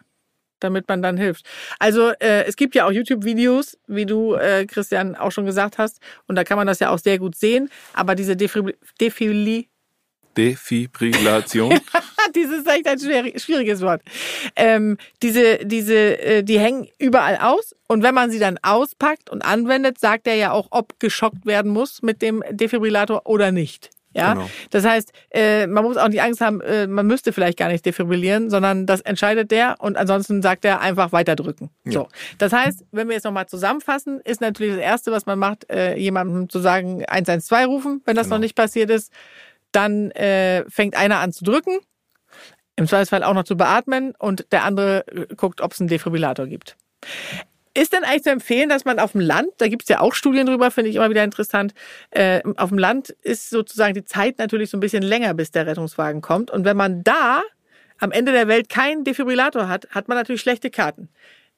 [0.62, 1.46] damit man dann hilft.
[1.78, 6.00] Also äh, es gibt ja auch YouTube-Videos, wie du, äh, Christian, auch schon gesagt hast,
[6.26, 7.70] und da kann man das ja auch sehr gut sehen.
[7.94, 9.68] Aber diese Defibri Defibri
[10.36, 11.78] Defibrillation.
[12.34, 14.02] Dieses ist echt ein schwieriges Wort.
[14.56, 19.42] Ähm, diese, diese, äh, die hängen überall aus und wenn man sie dann auspackt und
[19.42, 23.90] anwendet, sagt er ja auch, ob geschockt werden muss mit dem Defibrillator oder nicht.
[24.14, 24.50] Ja, genau.
[24.70, 27.84] das heißt, äh, man muss auch nicht Angst haben, äh, man müsste vielleicht gar nicht
[27.86, 31.70] defibrillieren, sondern das entscheidet der und ansonsten sagt er einfach weiterdrücken.
[31.84, 31.92] Ja.
[31.92, 35.70] So, das heißt, wenn wir jetzt nochmal zusammenfassen, ist natürlich das erste, was man macht,
[35.70, 38.36] äh, jemandem zu sagen 112 rufen, wenn das genau.
[38.36, 39.12] noch nicht passiert ist
[39.72, 41.78] dann äh, fängt einer an zu drücken,
[42.76, 46.46] im Zweifelsfall auch noch zu beatmen und der andere äh, guckt, ob es einen Defibrillator
[46.46, 46.76] gibt.
[47.74, 50.14] Ist denn eigentlich zu empfehlen, dass man auf dem Land, da gibt es ja auch
[50.14, 51.72] Studien drüber, finde ich immer wieder interessant,
[52.10, 55.66] äh, auf dem Land ist sozusagen die Zeit natürlich so ein bisschen länger, bis der
[55.66, 56.50] Rettungswagen kommt.
[56.50, 57.42] Und wenn man da
[57.98, 61.08] am Ende der Welt keinen Defibrillator hat, hat man natürlich schlechte Karten.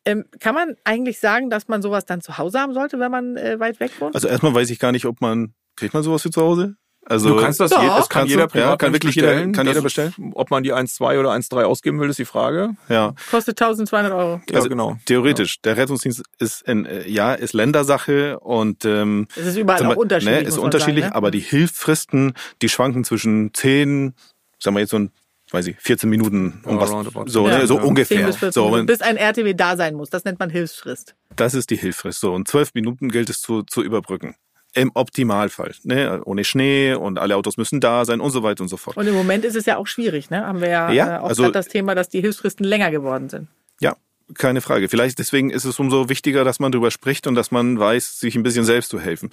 [0.04, 3.36] Ähm, kann man eigentlich sagen, dass man sowas dann zu Hause haben sollte, wenn man
[3.36, 4.14] äh, weit weg wohnt?
[4.14, 6.76] Also erstmal weiß ich gar nicht, ob man, kriegt man sowas für zu Hause?
[7.06, 7.82] Also du kannst das, Doch.
[7.82, 8.58] je, das kann Kannst jeder du?
[8.58, 9.52] Ja, privat kann wirklich jeder- bestellen.
[9.52, 10.14] kann jeder bestellen?
[10.34, 12.70] Ob man die 1,2 oder 1,3 ausgeben will, ist die Frage.
[12.88, 13.14] Ja.
[13.30, 14.40] Kostet 1200 Euro.
[14.48, 14.96] Ja, Also genau.
[15.04, 15.60] Theoretisch.
[15.60, 20.00] Der Rettungsdienst ist in, äh, ja, ist Ländersache und ähm, Es ist überall auch Be-
[20.00, 20.42] unterschiedlich.
[20.42, 21.16] Ne, ist unterschiedlich, sagen, ne?
[21.16, 24.14] aber die Hilfsfristen, die schwanken zwischen 10,
[24.58, 25.10] sagen wir jetzt so ein,
[25.50, 27.58] weiß ich, 14 Minuten um Ja, was, so, Ja.
[27.58, 27.80] ne, so Ja.
[27.80, 28.26] 10 ungefähr.
[28.26, 30.08] bis 14 So, und bis ein RTW da sein muss.
[30.10, 31.14] Das nennt man Hilfsfrist.
[31.36, 32.20] das ist die Hilfsfrist.
[32.20, 34.36] So, und 12 Minuten gilt es zu, zu überbrücken.
[34.74, 35.72] Im Optimalfall.
[35.84, 36.20] Ne?
[36.24, 38.96] Ohne Schnee und alle Autos müssen da sein und so weiter und so fort.
[38.96, 40.44] Und im Moment ist es ja auch schwierig, ne?
[40.46, 43.48] Haben wir ja, Ja, äh, auch also- das Thema, dass die Hilfsfristen länger geworden sind.
[43.80, 43.94] Ja,
[44.36, 44.88] keine Frage.
[44.88, 48.34] Vielleicht deswegen ist es umso wichtiger, dass man darüber spricht und dass man weiß, sich
[48.34, 49.30] ein bisschen selbst zu helfen.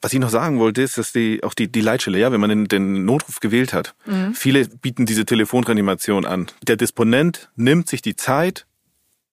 [0.00, 2.50] Was ich noch sagen wollte, ist, dass die, auch die, die Leitstelle, ja, wenn man
[2.50, 3.94] den, den Notruf gewählt hat,
[4.34, 6.46] viele bieten diese Telefonreanimation an.
[6.66, 8.66] Der Disponent nimmt sich die Zeit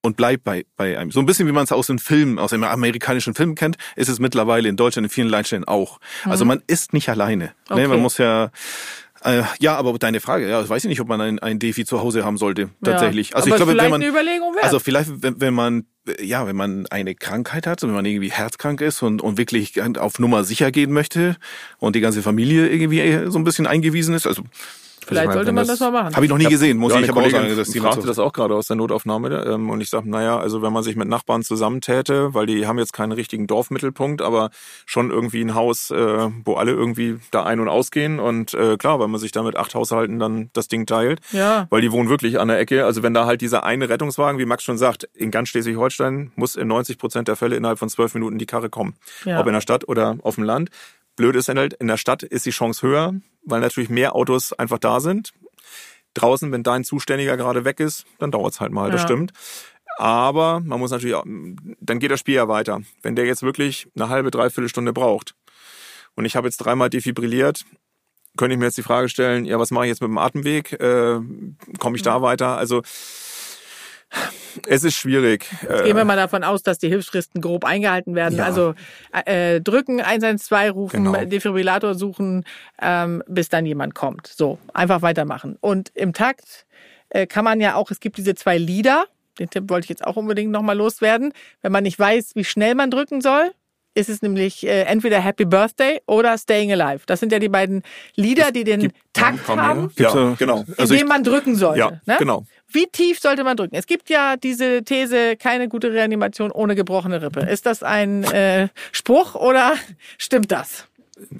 [0.01, 1.11] und bleibt bei, bei einem.
[1.11, 4.09] So ein bisschen wie man es aus den Filmen, aus dem amerikanischen Film kennt, ist
[4.09, 5.99] es mittlerweile in Deutschland in vielen Leitstellen auch.
[6.25, 7.51] Also man ist nicht alleine.
[7.69, 7.81] Okay.
[7.81, 8.51] Ne, man muss ja,
[9.23, 12.01] äh, ja, aber deine Frage, ja, ich weiß nicht, ob man ein, ein Defi zu
[12.01, 13.31] Hause haben sollte, tatsächlich.
[13.31, 13.35] Ja.
[13.35, 14.63] Also ich glaube, vielleicht wenn man, eine Überlegung wert.
[14.63, 18.31] also vielleicht, wenn, wenn man, äh, ja, wenn man eine Krankheit hat, wenn man irgendwie
[18.31, 21.35] herzkrank ist und, und wirklich auf Nummer sicher gehen möchte
[21.77, 24.43] und die ganze Familie irgendwie so ein bisschen eingewiesen ist, also
[25.05, 26.15] vielleicht sollte wenn man das- das mal machen.
[26.15, 28.07] habe ich noch nie gesehen, muss Ja, ich aber auch sagen, dass die fragte so-
[28.07, 30.95] das auch gerade aus der Notaufnahme ähm, und ich sage, naja, also wenn man sich
[30.95, 34.49] mit Nachbarn zusammentäte, weil die haben jetzt keinen richtigen Dorfmittelpunkt, aber
[34.85, 38.99] schon irgendwie ein Haus, äh, wo alle irgendwie da ein- und ausgehen und äh, klar,
[38.99, 41.67] weil man sich da mit acht Haushalten dann das Ding teilt, Ja.
[41.69, 42.85] weil die wohnen wirklich an der Ecke.
[42.85, 46.55] Also wenn da halt dieser eine Rettungswagen, wie Max schon sagt, in ganz Schleswig-Holstein muss
[46.55, 49.39] in 90 Prozent der Fälle innerhalb von zwölf Minuten die Karre kommen, Ja.
[49.39, 50.69] ob in der Stadt oder auf dem Land.
[51.15, 53.13] Blöd ist dann halt, in der Stadt ist die Chance höher,
[53.49, 55.31] weil natürlich mehr Autos einfach da sind.
[56.13, 59.07] Draußen, wenn dein Zuständiger gerade weg ist, dann dauert's halt mal, das Ja.
[59.07, 59.31] stimmt.
[59.97, 62.81] Aber man muss natürlich, auch- dann geht das Spiel ja weiter.
[63.01, 65.35] Wenn der jetzt wirklich eine halbe, dreiviertel Stunde braucht
[66.15, 67.65] und ich habe jetzt dreimal defibrilliert,
[68.37, 70.73] könnte ich mir jetzt die Frage stellen, ja, was mache ich jetzt mit dem Atemweg?
[70.73, 71.19] Äh,
[71.79, 72.57] Komme ich da weiter?
[72.57, 72.81] Also
[74.67, 75.45] es ist schwierig.
[75.61, 78.37] Jetzt gehen wir mal davon aus, dass die Hilfsfristen grob eingehalten werden.
[78.37, 78.45] Ja.
[78.45, 78.73] Also
[79.25, 81.25] äh, drücken, 112 rufen, Genau.
[81.25, 82.43] Defibrillator suchen,
[82.81, 84.27] ähm, bis dann jemand kommt.
[84.27, 85.57] So, einfach weitermachen.
[85.61, 86.65] Und im Takt
[87.09, 89.05] äh, kann man ja auch, es gibt diese zwei Lieder,
[89.37, 91.31] den Tipp wollte ich jetzt auch unbedingt nochmal loswerden.
[91.61, 93.51] Wenn man nicht weiß, wie schnell man drücken soll,
[93.95, 97.03] ist es nämlich äh, entweder Happy Birthday oder Staying Alive.
[97.05, 97.81] Das sind ja die beiden
[98.15, 100.63] Lieder, die den Takt haben, Ja, genau.
[100.77, 101.79] Also indem ich- man drücken sollte.
[101.79, 102.15] Ja, ne?
[102.19, 102.45] genau.
[102.71, 103.75] Wie tief sollte man drücken?
[103.75, 107.41] Es gibt ja diese These, keine gute Reanimation ohne gebrochene Rippe.
[107.41, 109.73] Ist das ein äh, Spruch oder
[110.17, 110.85] stimmt das?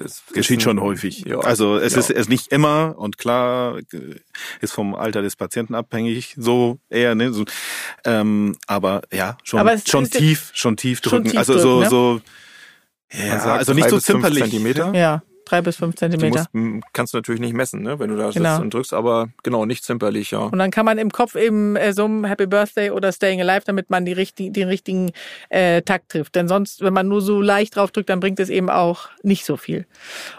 [0.04, 1.24] Es geschieht schon häufig.
[1.26, 2.00] Ja, also es ja.
[2.00, 4.16] ist es nicht immer und klar äh,
[4.60, 7.32] ist vom Alter des Patienten abhängig, so eher, ne?
[7.32, 7.46] So,
[8.04, 11.30] ähm, aber ja, schon, Aber schon tief, schon tief Schon drücken.
[11.30, 11.90] tief also drücken, so, ne?
[11.90, 12.22] so
[13.12, 14.44] ja, sagt also nicht so zimperlich.
[14.44, 14.94] Zentimeter.
[14.94, 16.46] Ja, drei bis fünf Du Zentimeter.
[16.54, 18.50] musst, kannst du natürlich nicht messen, ne, wenn du da Genau.
[18.52, 20.40] sitzt und drückst, aber genau, nicht zimperlich, ja.
[20.40, 23.64] Und dann kann man im Kopf eben äh, so ein Happy Birthday oder Staying Alive,
[23.66, 25.12] damit man die richtig, den richtigen
[25.50, 26.36] äh, Takt trifft.
[26.36, 29.46] Denn sonst, wenn man nur so leicht drauf drückt, dann bringt es eben auch nicht
[29.46, 29.86] so viel.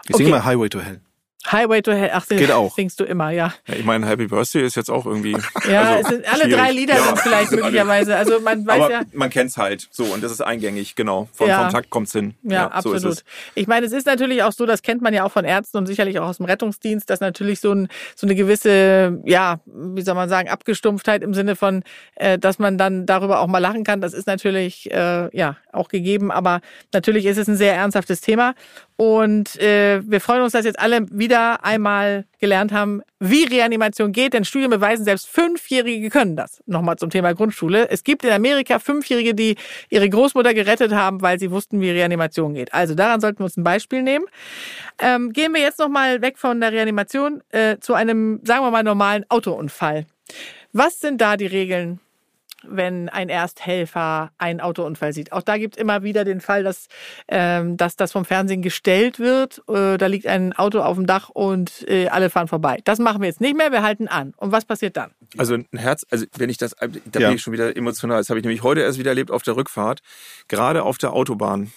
[0.07, 1.01] Ich singe mal Highway to Hell.
[1.49, 2.75] Highway to Hell, ach, Geht auch.
[2.75, 3.53] singst du immer, ja.
[3.67, 3.75] ja.
[3.75, 5.35] Ich meine, Happy Birthday ist jetzt auch irgendwie.
[5.69, 6.55] Ja, also, es sind, alle schwierig.
[6.55, 8.15] drei Lieder Ja, sind vielleicht sind möglicherweise.
[8.15, 9.01] Also man weiß Aber ja.
[9.13, 11.29] man kennt's halt so und das ist eingängig, genau.
[11.33, 11.61] Vom, Ja.
[11.63, 12.35] vom Takt kommt's hin.
[12.43, 13.05] Ja, so absolut.
[13.17, 13.23] es.
[13.55, 15.87] Ich meine, es ist natürlich auch so, das kennt man ja auch von Ärzten und
[15.87, 20.15] sicherlich auch aus dem Rettungsdienst, dass natürlich so, ein, so eine gewisse, ja, wie soll
[20.15, 21.83] man sagen, Abgestumpftheit im Sinne von,
[22.15, 24.01] äh, dass man dann darüber auch mal lachen kann.
[24.01, 26.31] Das ist natürlich, äh, ja, auch gegeben.
[26.31, 26.61] Aber
[26.93, 28.53] natürlich ist es ein sehr ernsthaftes Thema.
[29.01, 34.35] Und äh, wir freuen uns, dass jetzt alle wieder einmal gelernt haben, wie Reanimation geht,
[34.35, 36.61] denn Studien beweisen, selbst Fünfjährige können das.
[36.67, 37.89] Nochmal zum Thema Grundschule.
[37.89, 39.55] Es gibt in Amerika Fünfjährige, die
[39.89, 42.75] ihre Großmutter gerettet haben, weil sie wussten, wie Reanimation geht.
[42.75, 44.25] Also daran sollten wir uns ein Beispiel nehmen.
[44.99, 48.83] Ähm, gehen wir jetzt nochmal weg von der Reanimation äh, zu einem, sagen wir mal,
[48.83, 50.05] normalen Autounfall.
[50.73, 51.99] Was sind da die Regeln,
[52.67, 55.31] wenn ein Ersthelfer einen Autounfall sieht?
[55.31, 56.87] Auch da gibt es immer wieder den Fall, dass,
[57.27, 59.61] ähm, dass das vom Fernsehen gestellt wird.
[59.69, 62.79] Äh, da liegt ein Auto auf dem Dach und äh, alle fahren vorbei.
[62.83, 64.33] Das machen wir jetzt nicht mehr, wir halten an.
[64.37, 65.11] Und was passiert dann?
[65.37, 67.27] Also ein Herz, also wenn ich das, da Ja.
[67.27, 68.17] bin ich schon wieder emotional.
[68.17, 70.01] Das habe ich nämlich heute erst wieder erlebt auf der Rückfahrt.
[70.47, 71.71] Gerade auf der Autobahn.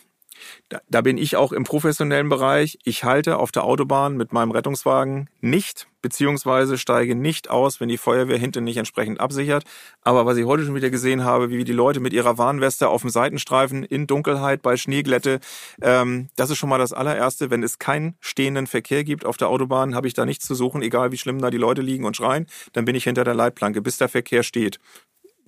[0.68, 2.78] Da, da bin ich auch im professionellen Bereich.
[2.84, 7.96] Ich halte auf der Autobahn mit meinem Rettungswagen nicht, beziehungsweise steige nicht aus, wenn die
[7.96, 9.64] Feuerwehr hinten nicht entsprechend absichert.
[10.02, 13.00] Aber was ich heute schon wieder gesehen habe, wie die Leute mit ihrer Warnweste auf
[13.00, 15.40] dem Seitenstreifen in Dunkelheit bei Schneeglätte,
[15.80, 17.50] ähm, das ist schon mal das allererste.
[17.50, 20.82] Wenn es keinen stehenden Verkehr gibt auf der Autobahn, habe ich da nichts zu suchen,
[20.82, 23.80] egal wie schlimm da die Leute liegen und schreien, dann bin ich hinter der Leitplanke,
[23.80, 24.78] bis der Verkehr steht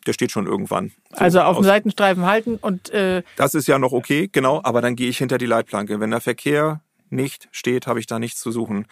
[0.07, 0.92] der steht schon irgendwann.
[1.11, 2.90] So also auf dem Seitenstreifen halten und.
[2.90, 6.01] Äh das ist ja noch okay, genau, aber dann gehe ich hinter die Leitplanke.
[6.01, 8.87] Wenn der Verkehr nicht steht, habe ich da nichts zu suchen.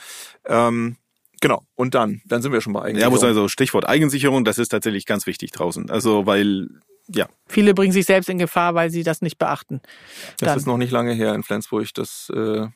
[0.47, 0.97] Ähm,
[1.41, 1.63] Genau.
[1.75, 3.13] Und dann, dann sind wir schon bei Eigensicherung.
[3.13, 5.91] Ja, muss also Stichwort Eigensicherung, das ist tatsächlich ganz wichtig draußen.
[5.91, 6.69] Also, weil,
[7.07, 7.29] ja.
[7.49, 9.83] Viele bringen sich selbst in Gefahr, weil sie das nicht beachten.
[10.39, 10.59] Das dann.
[10.59, 11.93] ist noch nicht lange her in Flensburg.
[11.93, 12.69] Das äh,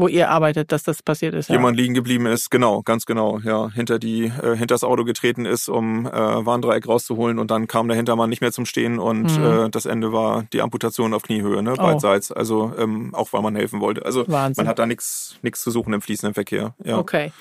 [0.00, 1.48] wo ihr arbeitet, dass das passiert ist.
[1.48, 1.56] Ja.
[1.56, 5.44] Jemand liegen geblieben ist, genau, ganz genau, ja, hinter die, äh, hinter das Auto getreten
[5.44, 9.38] ist, um äh, Warndreieck rauszuholen und dann kam der Hintermann nicht mehr zum Stehen und
[9.38, 9.66] mhm.
[9.66, 11.82] äh, das Ende war die Amputation auf Kniehöhe, ne, oh.
[11.82, 12.32] beidseits.
[12.32, 14.04] Also ähm, auch weil man helfen wollte.
[14.04, 14.64] Also Wahnsinn.
[14.64, 16.74] man hat da nichts nichts zu suchen im fließenden Verkehr.
[16.84, 16.98] Ja.
[16.98, 17.32] Okay.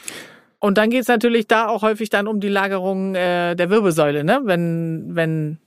[0.60, 4.42] Und dann geht's natürlich da auch häufig dann um die Lagerung äh, der Wirbelsäule, ne?
[4.44, 5.58] Wenn, wenn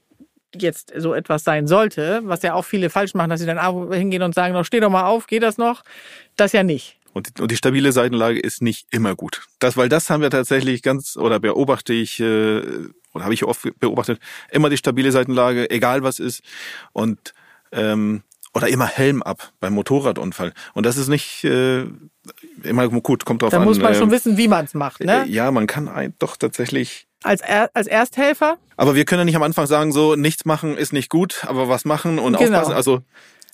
[0.56, 4.22] jetzt so etwas sein sollte, was ja auch viele falsch machen, dass sie dann hingehen
[4.22, 5.82] und sagen, noch steh doch mal auf, geht das noch?
[6.36, 6.98] Das ja nicht.
[7.12, 9.42] Und die, und die stabile Seitenlage ist nicht immer gut.
[9.58, 12.62] Das, weil das haben wir tatsächlich ganz, oder beobachte ich, äh,
[13.14, 14.18] oder habe ich oft beobachtet,
[14.50, 16.42] immer die stabile Seitenlage, egal was ist.
[16.92, 17.34] Und
[17.72, 18.22] ähm,
[18.54, 20.52] oder immer Helm ab beim Motorradunfall.
[20.74, 21.86] Und das ist nicht äh,
[22.62, 23.60] immer gut, kommt drauf an.
[23.60, 25.24] Da muss man äh, schon wissen, wie man es macht, ne?
[25.24, 28.58] Äh, ja, man kann ein, doch tatsächlich als, er, als Ersthelfer.
[28.76, 31.68] Aber wir können ja nicht am Anfang sagen, so nichts machen ist nicht gut, aber
[31.68, 32.58] was machen und genau.
[32.58, 32.74] aufpassen.
[32.74, 33.02] Also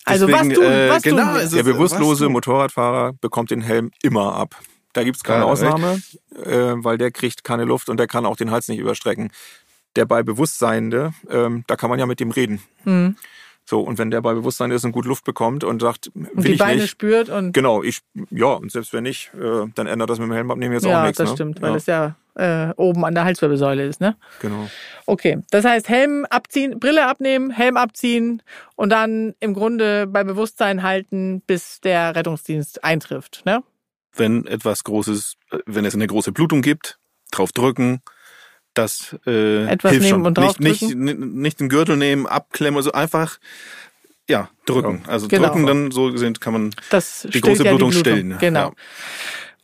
[0.09, 4.35] Deswegen, also was tun, äh, was genau, tun der bewusstlose Motorradfahrer bekommt den Helm immer
[4.35, 4.57] ab.
[4.93, 6.01] Da gibt's keine ja, Ausnahme,
[6.45, 9.31] äh, weil der kriegt keine Luft und der kann auch den Hals nicht überstrecken.
[9.97, 12.63] Der bei Bewusstseinende, ähm, da kann man ja mit dem reden.
[12.85, 13.17] Mhm.
[13.65, 16.47] So, und wenn der bei Bewusstsein ist und gut Luft bekommt und sagt, will und
[16.47, 17.53] die ich Beine nicht, spürt und.
[17.53, 18.01] Genau, ich,
[18.31, 21.01] ja, und selbst wenn nicht, äh, dann ändert das mit dem Helm abnehmen jetzt ja,
[21.01, 21.19] auch nichts.
[21.19, 21.37] Ja, das ne?
[21.37, 24.17] stimmt, weil es ja äh, oben an der Halswirbelsäule ist, ne?
[24.41, 24.69] Genau.
[25.07, 28.43] Okay, das heißt Helm abziehen, Brille abnehmen, Helm abziehen
[28.77, 33.63] und dann im Grunde bei Bewusstsein halten, bis der Rettungsdienst eintrifft, ne?
[34.15, 36.99] Wenn etwas Großes, äh, wenn es eine große Blutung gibt,
[37.31, 38.01] drauf drücken,
[38.75, 40.27] das äh, Etwas hilft nehmen schon.
[40.27, 43.39] und nicht, nicht, nicht den Gürtel nehmen, abklemmen, also einfach
[44.29, 45.03] ja, drücken.
[45.07, 45.49] Also genau.
[45.49, 48.39] drücken, dann so gesehen kann man das die große ja Blutung, die Blutung stillen.
[48.39, 48.69] Genau.
[48.69, 48.73] Ja.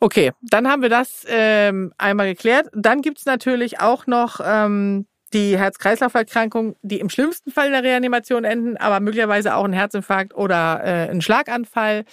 [0.05, 2.69] Okay, dann haben wir das ähm, einmal geklärt.
[2.75, 8.45] Dann gibt's natürlich auch noch ähm, die Herz-Kreislauf-Erkrankungen, die im schlimmsten Fall in der Reanimation
[8.45, 12.05] enden, aber möglicherweise auch ein Herzinfarkt oder äh, ein Schlaganfall.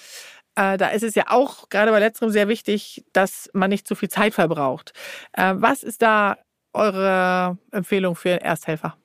[0.56, 3.96] Äh, da ist es ja auch gerade bei letzterem sehr wichtig, dass man nicht zu
[3.96, 4.94] viel Zeit verbraucht.
[5.34, 6.38] Äh, was ist da
[6.72, 8.96] eure Empfehlung für Ersthelfer?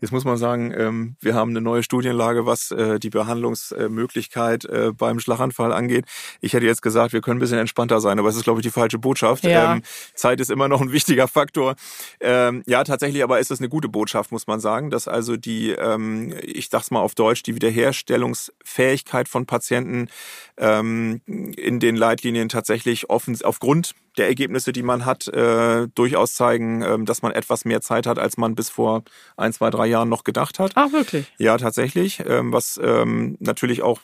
[0.00, 4.92] Jetzt muss man sagen, ähm, wir haben eine neue Studienlage, was äh, die Behandlungsmöglichkeit äh,
[4.96, 6.06] beim Schlaganfall angeht.
[6.40, 8.66] Ich hätte jetzt gesagt, wir können ein bisschen entspannter sein, aber es ist, glaube ich,
[8.66, 9.44] die falsche Botschaft.
[9.44, 9.74] Ja.
[9.74, 9.82] Ähm,
[10.14, 11.76] Zeit ist immer noch ein wichtiger Faktor.
[12.20, 15.74] Ähm, ja, tatsächlich, aber ist es eine gute Botschaft, muss man sagen, dass also die,
[16.42, 20.08] ich sag's mal auf Deutsch, die Wiederherstellungsfähigkeit von Patienten
[20.56, 26.98] in den Leitlinien tatsächlich offen aufgrund der Ergebnisse, die man hat, äh, durchaus zeigen, äh,
[27.04, 29.02] dass man etwas mehr Zeit hat, als man bis vor
[29.36, 30.72] ein, zwei, drei Jahren noch gedacht hat.
[30.74, 31.32] Ach, wirklich?
[31.38, 32.22] Ja, tatsächlich.
[32.26, 34.00] Ähm, was ähm, natürlich auch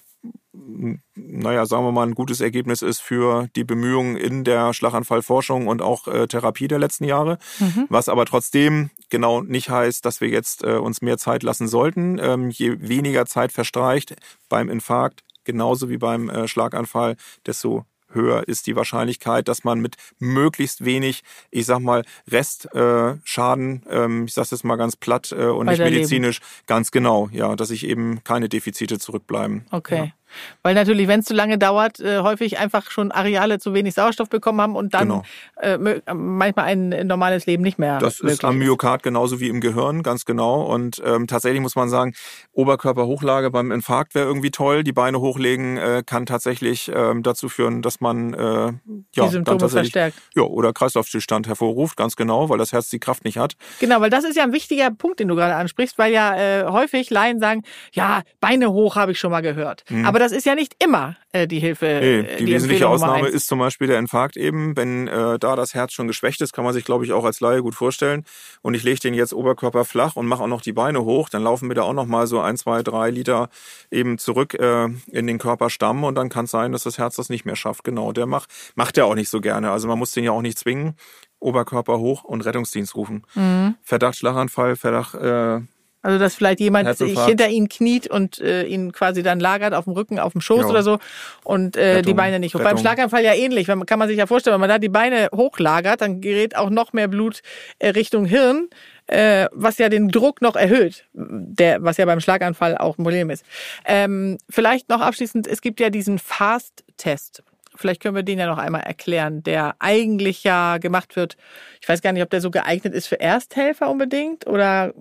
[1.14, 5.80] naja, sagen wir mal, ein gutes Ergebnis ist für die Bemühungen in der Schlaganfallforschung und
[5.80, 7.38] auch äh, Therapie der letzten Jahre.
[7.58, 7.86] Mhm.
[7.88, 12.18] Was aber trotzdem genau nicht heißt, dass wir jetzt äh, uns mehr Zeit lassen sollten.
[12.18, 14.14] Ähm, je weniger Zeit verstreicht
[14.48, 19.96] beim Infarkt, genauso wie beim äh, Schlaganfall, desto höher ist die Wahrscheinlichkeit, dass man mit
[20.18, 25.46] möglichst wenig, ich sag mal, Restschaden, äh, ähm, ich sag's jetzt mal ganz platt äh,
[25.46, 29.66] und nicht medizinisch, ganz genau, ja, dass ich eben keine Defizite zurückbleiben.
[29.70, 29.96] Okay.
[29.96, 30.21] Ja.
[30.62, 34.28] Weil natürlich, wenn es zu lange dauert, äh, häufig einfach schon Areale zu wenig Sauerstoff
[34.28, 35.22] bekommen haben und dann genau.
[35.56, 37.98] äh, manchmal ein normales Leben nicht mehr.
[37.98, 40.62] Das ist am Myokard genauso wie im Gehirn, ganz genau.
[40.62, 42.14] Und ähm, tatsächlich muss man sagen,
[42.52, 44.84] Oberkörperhochlage beim Infarkt wäre irgendwie toll.
[44.84, 48.72] Die Beine hochlegen äh, kann tatsächlich ähm, dazu führen, dass man äh,
[49.14, 50.16] ja, die Symptome verstärkt.
[50.34, 53.56] Ja, oder Kreislaufstillstand hervorruft, ganz genau, weil das Herz die Kraft nicht hat.
[53.80, 56.64] Genau, weil das ist ja ein wichtiger Punkt, den du gerade ansprichst, weil ja äh,
[56.66, 59.84] häufig Laien sagen, ja, Beine hoch habe ich schon mal gehört.
[59.88, 60.06] Mhm.
[60.06, 61.86] Aber das ist ja nicht immer äh, die Hilfe.
[61.86, 64.76] Nee, äh, die, die wesentliche Ausnahme ist zum Beispiel der Infarkt eben.
[64.76, 67.40] Wenn äh, da das Herz schon geschwächt ist, kann man sich, glaube ich, auch als
[67.40, 68.24] Laie gut vorstellen.
[68.62, 71.42] Und ich lege den jetzt Oberkörper flach und mache auch noch die Beine hoch, dann
[71.42, 73.48] laufen mir da auch noch mal so ein, zwei, drei Liter
[73.90, 77.28] eben zurück äh, in den Körperstamm und dann kann es sein, dass das Herz das
[77.28, 77.84] nicht mehr schafft.
[77.84, 79.70] Genau, der macht macht er auch nicht so gerne.
[79.70, 80.94] Also man muss den ja auch nicht zwingen.
[81.42, 83.24] Oberkörper hoch und Rettungsdienst rufen.
[83.34, 83.74] Mhm.
[83.82, 85.60] Verdacht Schlaganfall, Verdacht äh,
[86.02, 89.84] Also dass vielleicht jemand sich hinter ihnen kniet und äh, ihn quasi dann lagert auf
[89.84, 90.68] dem Rücken, auf dem Schoß Ja.
[90.68, 90.98] oder so
[91.44, 92.58] und äh, die Rettung, Beine nicht hoch.
[92.58, 92.80] Beim Rettung.
[92.80, 93.68] Schlaganfall ja ähnlich.
[93.68, 96.70] Man, kann man sich ja vorstellen, wenn man da die Beine hochlagert, dann gerät auch
[96.70, 97.42] noch mehr Blut
[97.78, 98.68] äh, Richtung Hirn,
[99.06, 103.30] äh, was ja den Druck noch erhöht, der, was ja beim Schlaganfall auch ein Problem
[103.30, 103.44] ist.
[103.84, 107.42] Ähm, vielleicht noch abschließend, es gibt ja diesen Fast-Test.
[107.74, 111.36] Vielleicht können wir den ja noch einmal erklären, der eigentlich ja gemacht wird.
[111.80, 114.92] Ich weiß gar nicht, ob der so geeignet ist für Ersthelfer unbedingt oder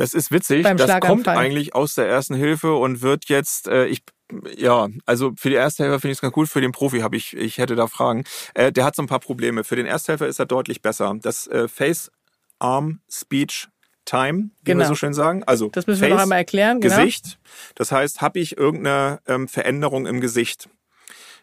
[0.00, 0.62] Das ist witzig.
[0.62, 4.02] Beim das kommt eigentlich aus der ersten Hilfe und wird jetzt, äh, ich
[4.56, 7.36] ja, also für die Ersthelfer finde ich es ganz gut, für den Profi habe ich,
[7.36, 8.24] ich hätte da Fragen.
[8.54, 9.62] Äh, der hat so ein paar Probleme.
[9.62, 11.14] Für den Ersthelfer ist er deutlich besser.
[11.20, 12.10] Das äh, Face
[12.58, 13.68] Arm Speech
[14.06, 14.84] Time, wie Genau.
[14.84, 15.44] wir so schön sagen.
[15.44, 16.80] Also das müssen wir Face, noch einmal erklären.
[16.80, 16.96] Genau.
[16.96, 17.38] Gesicht.
[17.74, 20.70] Das heißt, habe ich irgendeine ähm, Veränderung im Gesicht?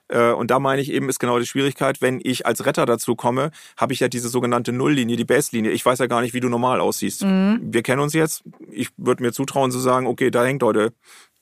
[0.09, 3.15] Äh, Und da meine ich eben, ist genau die Schwierigkeit, wenn ich als Retter dazu
[3.15, 5.71] komme, habe ich ja diese sogenannte Nulllinie, die Basslinie.
[5.71, 7.23] Ich weiß ja gar nicht, wie du normal aussiehst.
[7.23, 7.59] Mhm.
[7.61, 8.43] Wir kennen uns jetzt.
[8.71, 10.91] Ich würde mir zutrauen zu sagen, okay, da hängt heute der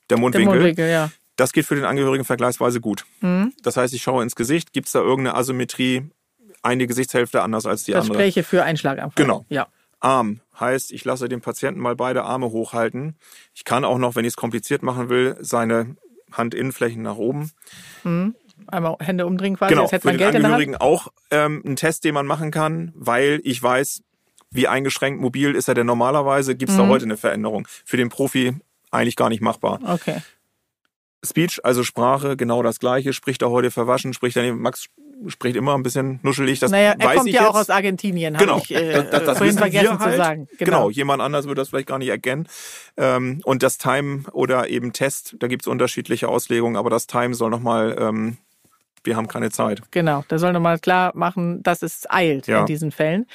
[0.09, 0.53] Der Mundwinkel.
[0.55, 1.11] Mundwinkel, ja.
[1.35, 3.05] Das geht für den Angehörigen vergleichsweise gut.
[3.21, 3.53] Mhm.
[3.61, 4.71] Das heißt, ich schaue ins Gesicht.
[4.73, 6.03] Gibt es da irgendeine Asymmetrie?
[6.63, 8.19] Eine Gesichtshälfte anders als die Das andere.
[8.19, 9.23] Spräche für einen Schlaganfall.
[9.23, 9.45] Genau.
[9.49, 9.67] Ja.
[9.99, 13.15] Arm heißt, ich lasse den Patienten mal beide Arme hochhalten.
[13.53, 15.95] Ich kann auch noch, wenn ich es kompliziert machen will, seine
[16.35, 17.51] Handinnenflächen nach oben.
[18.67, 20.45] Einmal Hände umdrehen quasi, genau, als hätte für man den Geld Hand.
[20.45, 24.01] Angehörigen auch ähm, ein Test, den man machen kann, weil ich weiß,
[24.51, 26.55] wie eingeschränkt mobil ist er denn normalerweise.
[26.55, 26.81] Gibt es Mhm.
[26.83, 27.67] da heute eine Veränderung?
[27.83, 28.55] Für den Profi
[28.91, 29.79] eigentlich gar nicht machbar.
[29.85, 30.21] Okay.
[31.25, 33.11] Speech, also Sprache, genau das Gleiche.
[33.13, 34.13] Spricht er heute verwaschen?
[34.13, 34.55] Spricht er nicht?
[34.55, 34.85] Max
[35.27, 36.59] spricht immer ein bisschen nuschelig.
[36.59, 37.49] Das naja, er weiß kommt ich ja jetzt.
[37.49, 40.11] auch aus Argentinien, Genau, habe ich äh, das, das, das vorhin vergessen halt.
[40.11, 40.47] zu sagen.
[40.59, 40.89] Genau.
[40.89, 42.47] jemand anders würde das vielleicht gar nicht erkennen.
[42.97, 47.49] Ähm, und das Time oder eben Test, da gibt's unterschiedliche Auslegungen, aber das Time soll
[47.49, 48.37] nochmal, ähm,
[49.05, 49.81] wir haben keine Zeit.
[49.91, 52.59] Genau, der soll nochmal klar machen, dass es eilt Ja.
[52.61, 53.25] in diesen Fällen.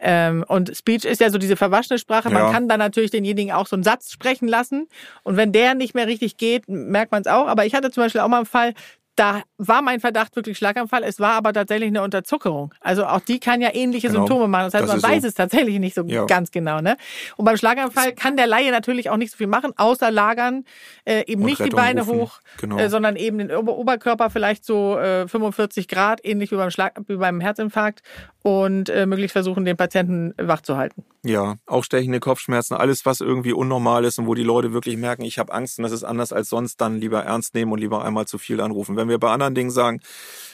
[0.00, 2.30] Ähm, und Speech ist ja so diese verwaschene Sprache.
[2.30, 2.52] Man Ja.
[2.52, 4.88] kann dann natürlich denjenigen auch so einen Satz sprechen lassen.
[5.22, 7.46] Und wenn der nicht mehr richtig geht, merkt man es auch.
[7.48, 8.74] Aber ich hatte zum Beispiel auch mal einen Fall,
[9.18, 11.02] da war mein Verdacht wirklich Schlaganfall.
[11.02, 12.72] Es war aber tatsächlich eine Unterzuckerung.
[12.80, 14.20] Also auch die kann ja ähnliche Genau.
[14.20, 14.66] Symptome machen.
[14.66, 15.08] Das heißt, Das man ist so.
[15.08, 16.24] weiß es tatsächlich nicht so Ja.
[16.26, 16.80] ganz genau.
[16.80, 16.96] Ne?
[17.36, 20.64] Und beim Schlaganfall kann der Laie natürlich auch nicht so viel machen, außer lagern,
[21.04, 22.20] äh, eben Und nicht die Rettung Beine rufen.
[22.20, 22.78] hoch, Genau.
[22.78, 26.98] äh, sondern eben den Ober Oberkörper vielleicht so äh, 45 Grad, ähnlich wie beim, Schlag
[27.08, 28.02] wie beim Herzinfarkt
[28.42, 31.04] und äh, möglichst versuchen, den Patienten wach zu halten.
[31.24, 35.22] Ja, auch stechende Kopfschmerzen, alles, was irgendwie unnormal ist und wo die Leute wirklich merken,
[35.22, 38.04] ich habe Angst und das ist anders als sonst, dann lieber ernst nehmen und lieber
[38.04, 38.96] einmal zu viel anrufen.
[38.96, 40.00] Wenn wir bei anderen Dingen sagen,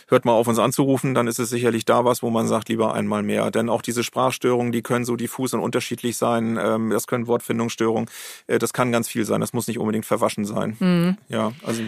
[0.09, 2.95] hört mal auf, uns anzurufen, dann ist es sicherlich da was, wo man sagt, lieber
[2.95, 3.51] einmal mehr.
[3.51, 6.59] Denn auch diese Sprachstörungen, die können so diffus und unterschiedlich sein.
[6.61, 8.09] Ähm, das können Wortfindungsstörungen.
[8.47, 9.41] Äh, das kann ganz viel sein.
[9.41, 11.19] Das muss nicht unbedingt verwaschen sein.
[11.29, 11.83] Ja, also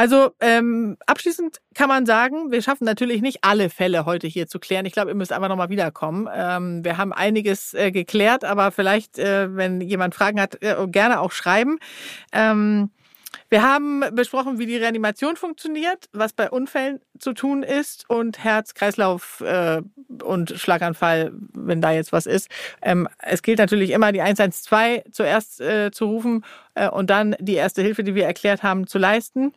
[0.00, 4.58] Also ähm, abschließend kann man sagen, wir schaffen natürlich nicht alle Fälle heute hier zu
[4.58, 4.86] klären.
[4.86, 6.26] Ich glaube, ihr müsst einfach nochmal wiederkommen.
[6.34, 11.20] Ähm, wir haben einiges äh, geklärt, aber vielleicht, äh, wenn jemand Fragen hat, äh, gerne
[11.20, 11.78] auch schreiben.
[12.32, 12.88] Ähm,
[13.48, 18.74] wir haben besprochen, wie die Reanimation funktioniert, was bei Unfällen zu tun ist und Herz,
[18.74, 19.82] Kreislauf äh,
[20.22, 22.48] und Schlaganfall, wenn da jetzt was ist.
[22.82, 27.54] Ähm, es gilt natürlich immer, die 112 zuerst äh, zu rufen äh, und dann die
[27.54, 29.52] erste Hilfe, die wir erklärt haben, zu leisten.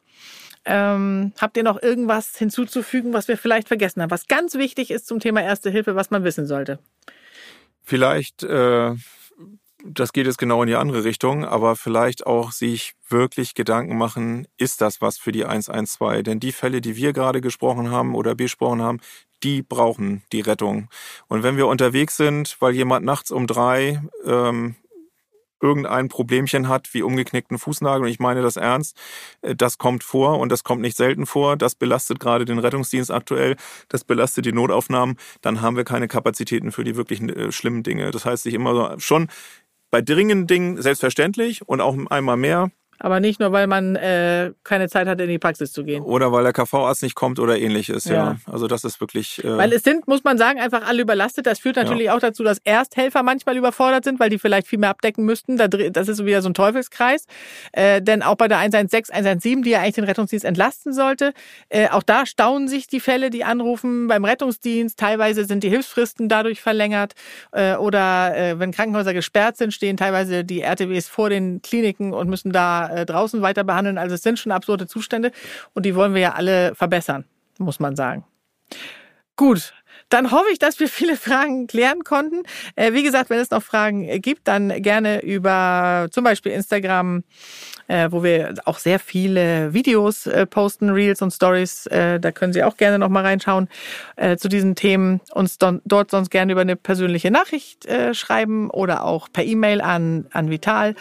[0.65, 5.07] Ähm, habt ihr noch irgendwas hinzuzufügen, was wir vielleicht vergessen haben, was ganz wichtig ist
[5.07, 6.79] zum Thema Erste Hilfe, was man wissen sollte?
[7.83, 8.95] vielleicht, äh,
[9.85, 14.47] das geht jetzt genau in die andere Richtung, aber vielleicht auch sich wirklich Gedanken machen,
[14.57, 16.23] ist das was für die 112?
[16.23, 18.99] Denn die Fälle, die wir gerade gesprochen haben oder besprochen haben,
[19.43, 20.89] die brauchen die Rettung.
[21.27, 24.75] Und wenn wir unterwegs sind, weil jemand nachts um drei ähm,
[25.61, 28.97] irgendein Problemchen hat, wie umgeknickten Fußnagel, und ich meine das ernst,
[29.41, 33.11] äh, das kommt vor und das kommt nicht selten vor, das belastet gerade den Rettungsdienst
[33.11, 33.55] aktuell,
[33.89, 38.11] das belastet die Notaufnahmen, dann haben wir keine Kapazitäten für die wirklich äh, schlimmen Dinge.
[38.11, 39.29] Das heißt, sich immer so, schon
[39.93, 42.71] bei dringenden Dingen selbstverständlich und auch einmal mehr
[43.03, 46.03] Aber nicht nur, weil man äh, keine Zeit hat, in die Praxis zu gehen.
[46.03, 48.13] oder weil der KV-Arzt nicht kommt oder ähnliches, ja.
[48.13, 48.35] Ja.
[48.49, 49.43] Also das ist wirklich...
[49.43, 51.45] Äh, Weil es sind, muss man sagen, einfach alle überlastet.
[51.45, 54.89] Das führt natürlich auch dazu, dass Ersthelfer manchmal überfordert sind, weil die vielleicht viel mehr
[54.89, 55.57] abdecken müssten.
[55.57, 57.25] Das ist so wieder so ein Teufelskreis.
[57.73, 61.33] Äh, denn auch bei der 116, 117, die ja eigentlich den Rettungsdienst entlasten sollte,
[61.67, 64.97] äh, auch da staunen sich die Fälle, die anrufen beim Rettungsdienst.
[64.97, 67.15] Teilweise sind die Hilfsfristen dadurch verlängert.
[67.51, 72.29] Äh, oder äh, wenn Krankenhäuser gesperrt sind, stehen teilweise die RTWs vor den Kliniken und
[72.29, 73.97] müssen da äh, draußen weiter behandeln.
[73.97, 75.32] Also es sind schon absurde Zustände
[75.73, 77.25] und die wollen wir ja alle verbessern,
[77.58, 78.25] muss man sagen.
[79.36, 79.73] Gut,
[80.10, 82.43] dann hoffe ich, dass wir viele Fragen klären konnten.
[82.75, 87.24] Äh, wie gesagt, wenn es noch Fragen gibt, dann gerne über zum Beispiel Instagram,
[87.88, 91.88] äh, wo wir auch sehr viele Videos äh, posten, Reels und Stories.
[91.88, 93.70] Äh, da können Sie auch gerne noch mal reinschauen
[94.15, 95.20] äh, zu diesen Themen.
[95.34, 100.28] Uns dort sonst gerne über eine persönliche Nachricht äh, schreiben oder auch per E-Mail an,
[100.32, 100.95] an Vital.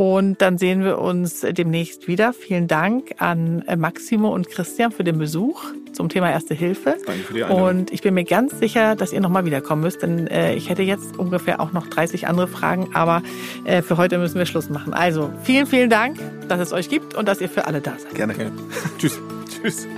[0.00, 2.32] Und dann sehen wir uns demnächst wieder.
[2.32, 6.94] Vielen Dank an äh, Maximo und Christian für den Besuch zum Thema Erste Hilfe.
[7.04, 7.80] Danke für die Einladung.
[7.80, 10.82] Und ich bin mir ganz sicher, dass ihr nochmal wiederkommen müsst, denn äh, ich hätte
[10.82, 13.24] jetzt ungefähr auch noch 30 andere Fragen, aber
[13.64, 14.94] äh, für heute müssen wir Schluss machen.
[14.94, 16.16] Also vielen, vielen Dank,
[16.48, 18.14] dass es euch gibt und dass ihr für alle da seid.
[18.14, 18.34] Gerne.
[18.34, 18.52] gerne.
[18.98, 19.18] Tschüss.
[19.50, 19.88] Tschüss.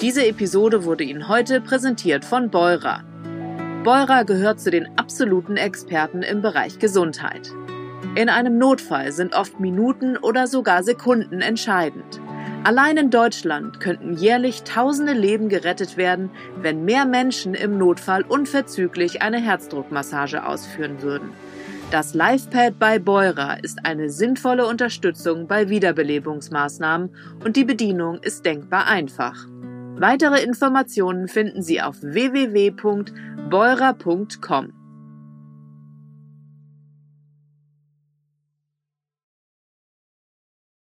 [0.00, 3.04] Diese Episode wurde Ihnen heute präsentiert von Beurer.
[3.84, 7.52] Beurer gehört zu den absoluten Experten im Bereich Gesundheit.
[8.14, 12.20] In einem Notfall sind oft Minuten oder sogar Sekunden entscheidend.
[12.62, 16.30] Allein in Deutschland könnten jährlich tausende Leben gerettet werden,
[16.60, 21.30] wenn mehr Menschen im Notfall unverzüglich eine Herzdruckmassage ausführen würden.
[21.90, 27.10] Das LifePad bei Beurer ist eine sinnvolle Unterstützung bei Wiederbelebungsmaßnahmen
[27.44, 29.46] und die Bedienung ist denkbar einfach.
[29.96, 34.81] Weitere Informationen finden Sie auf www.beurer.com.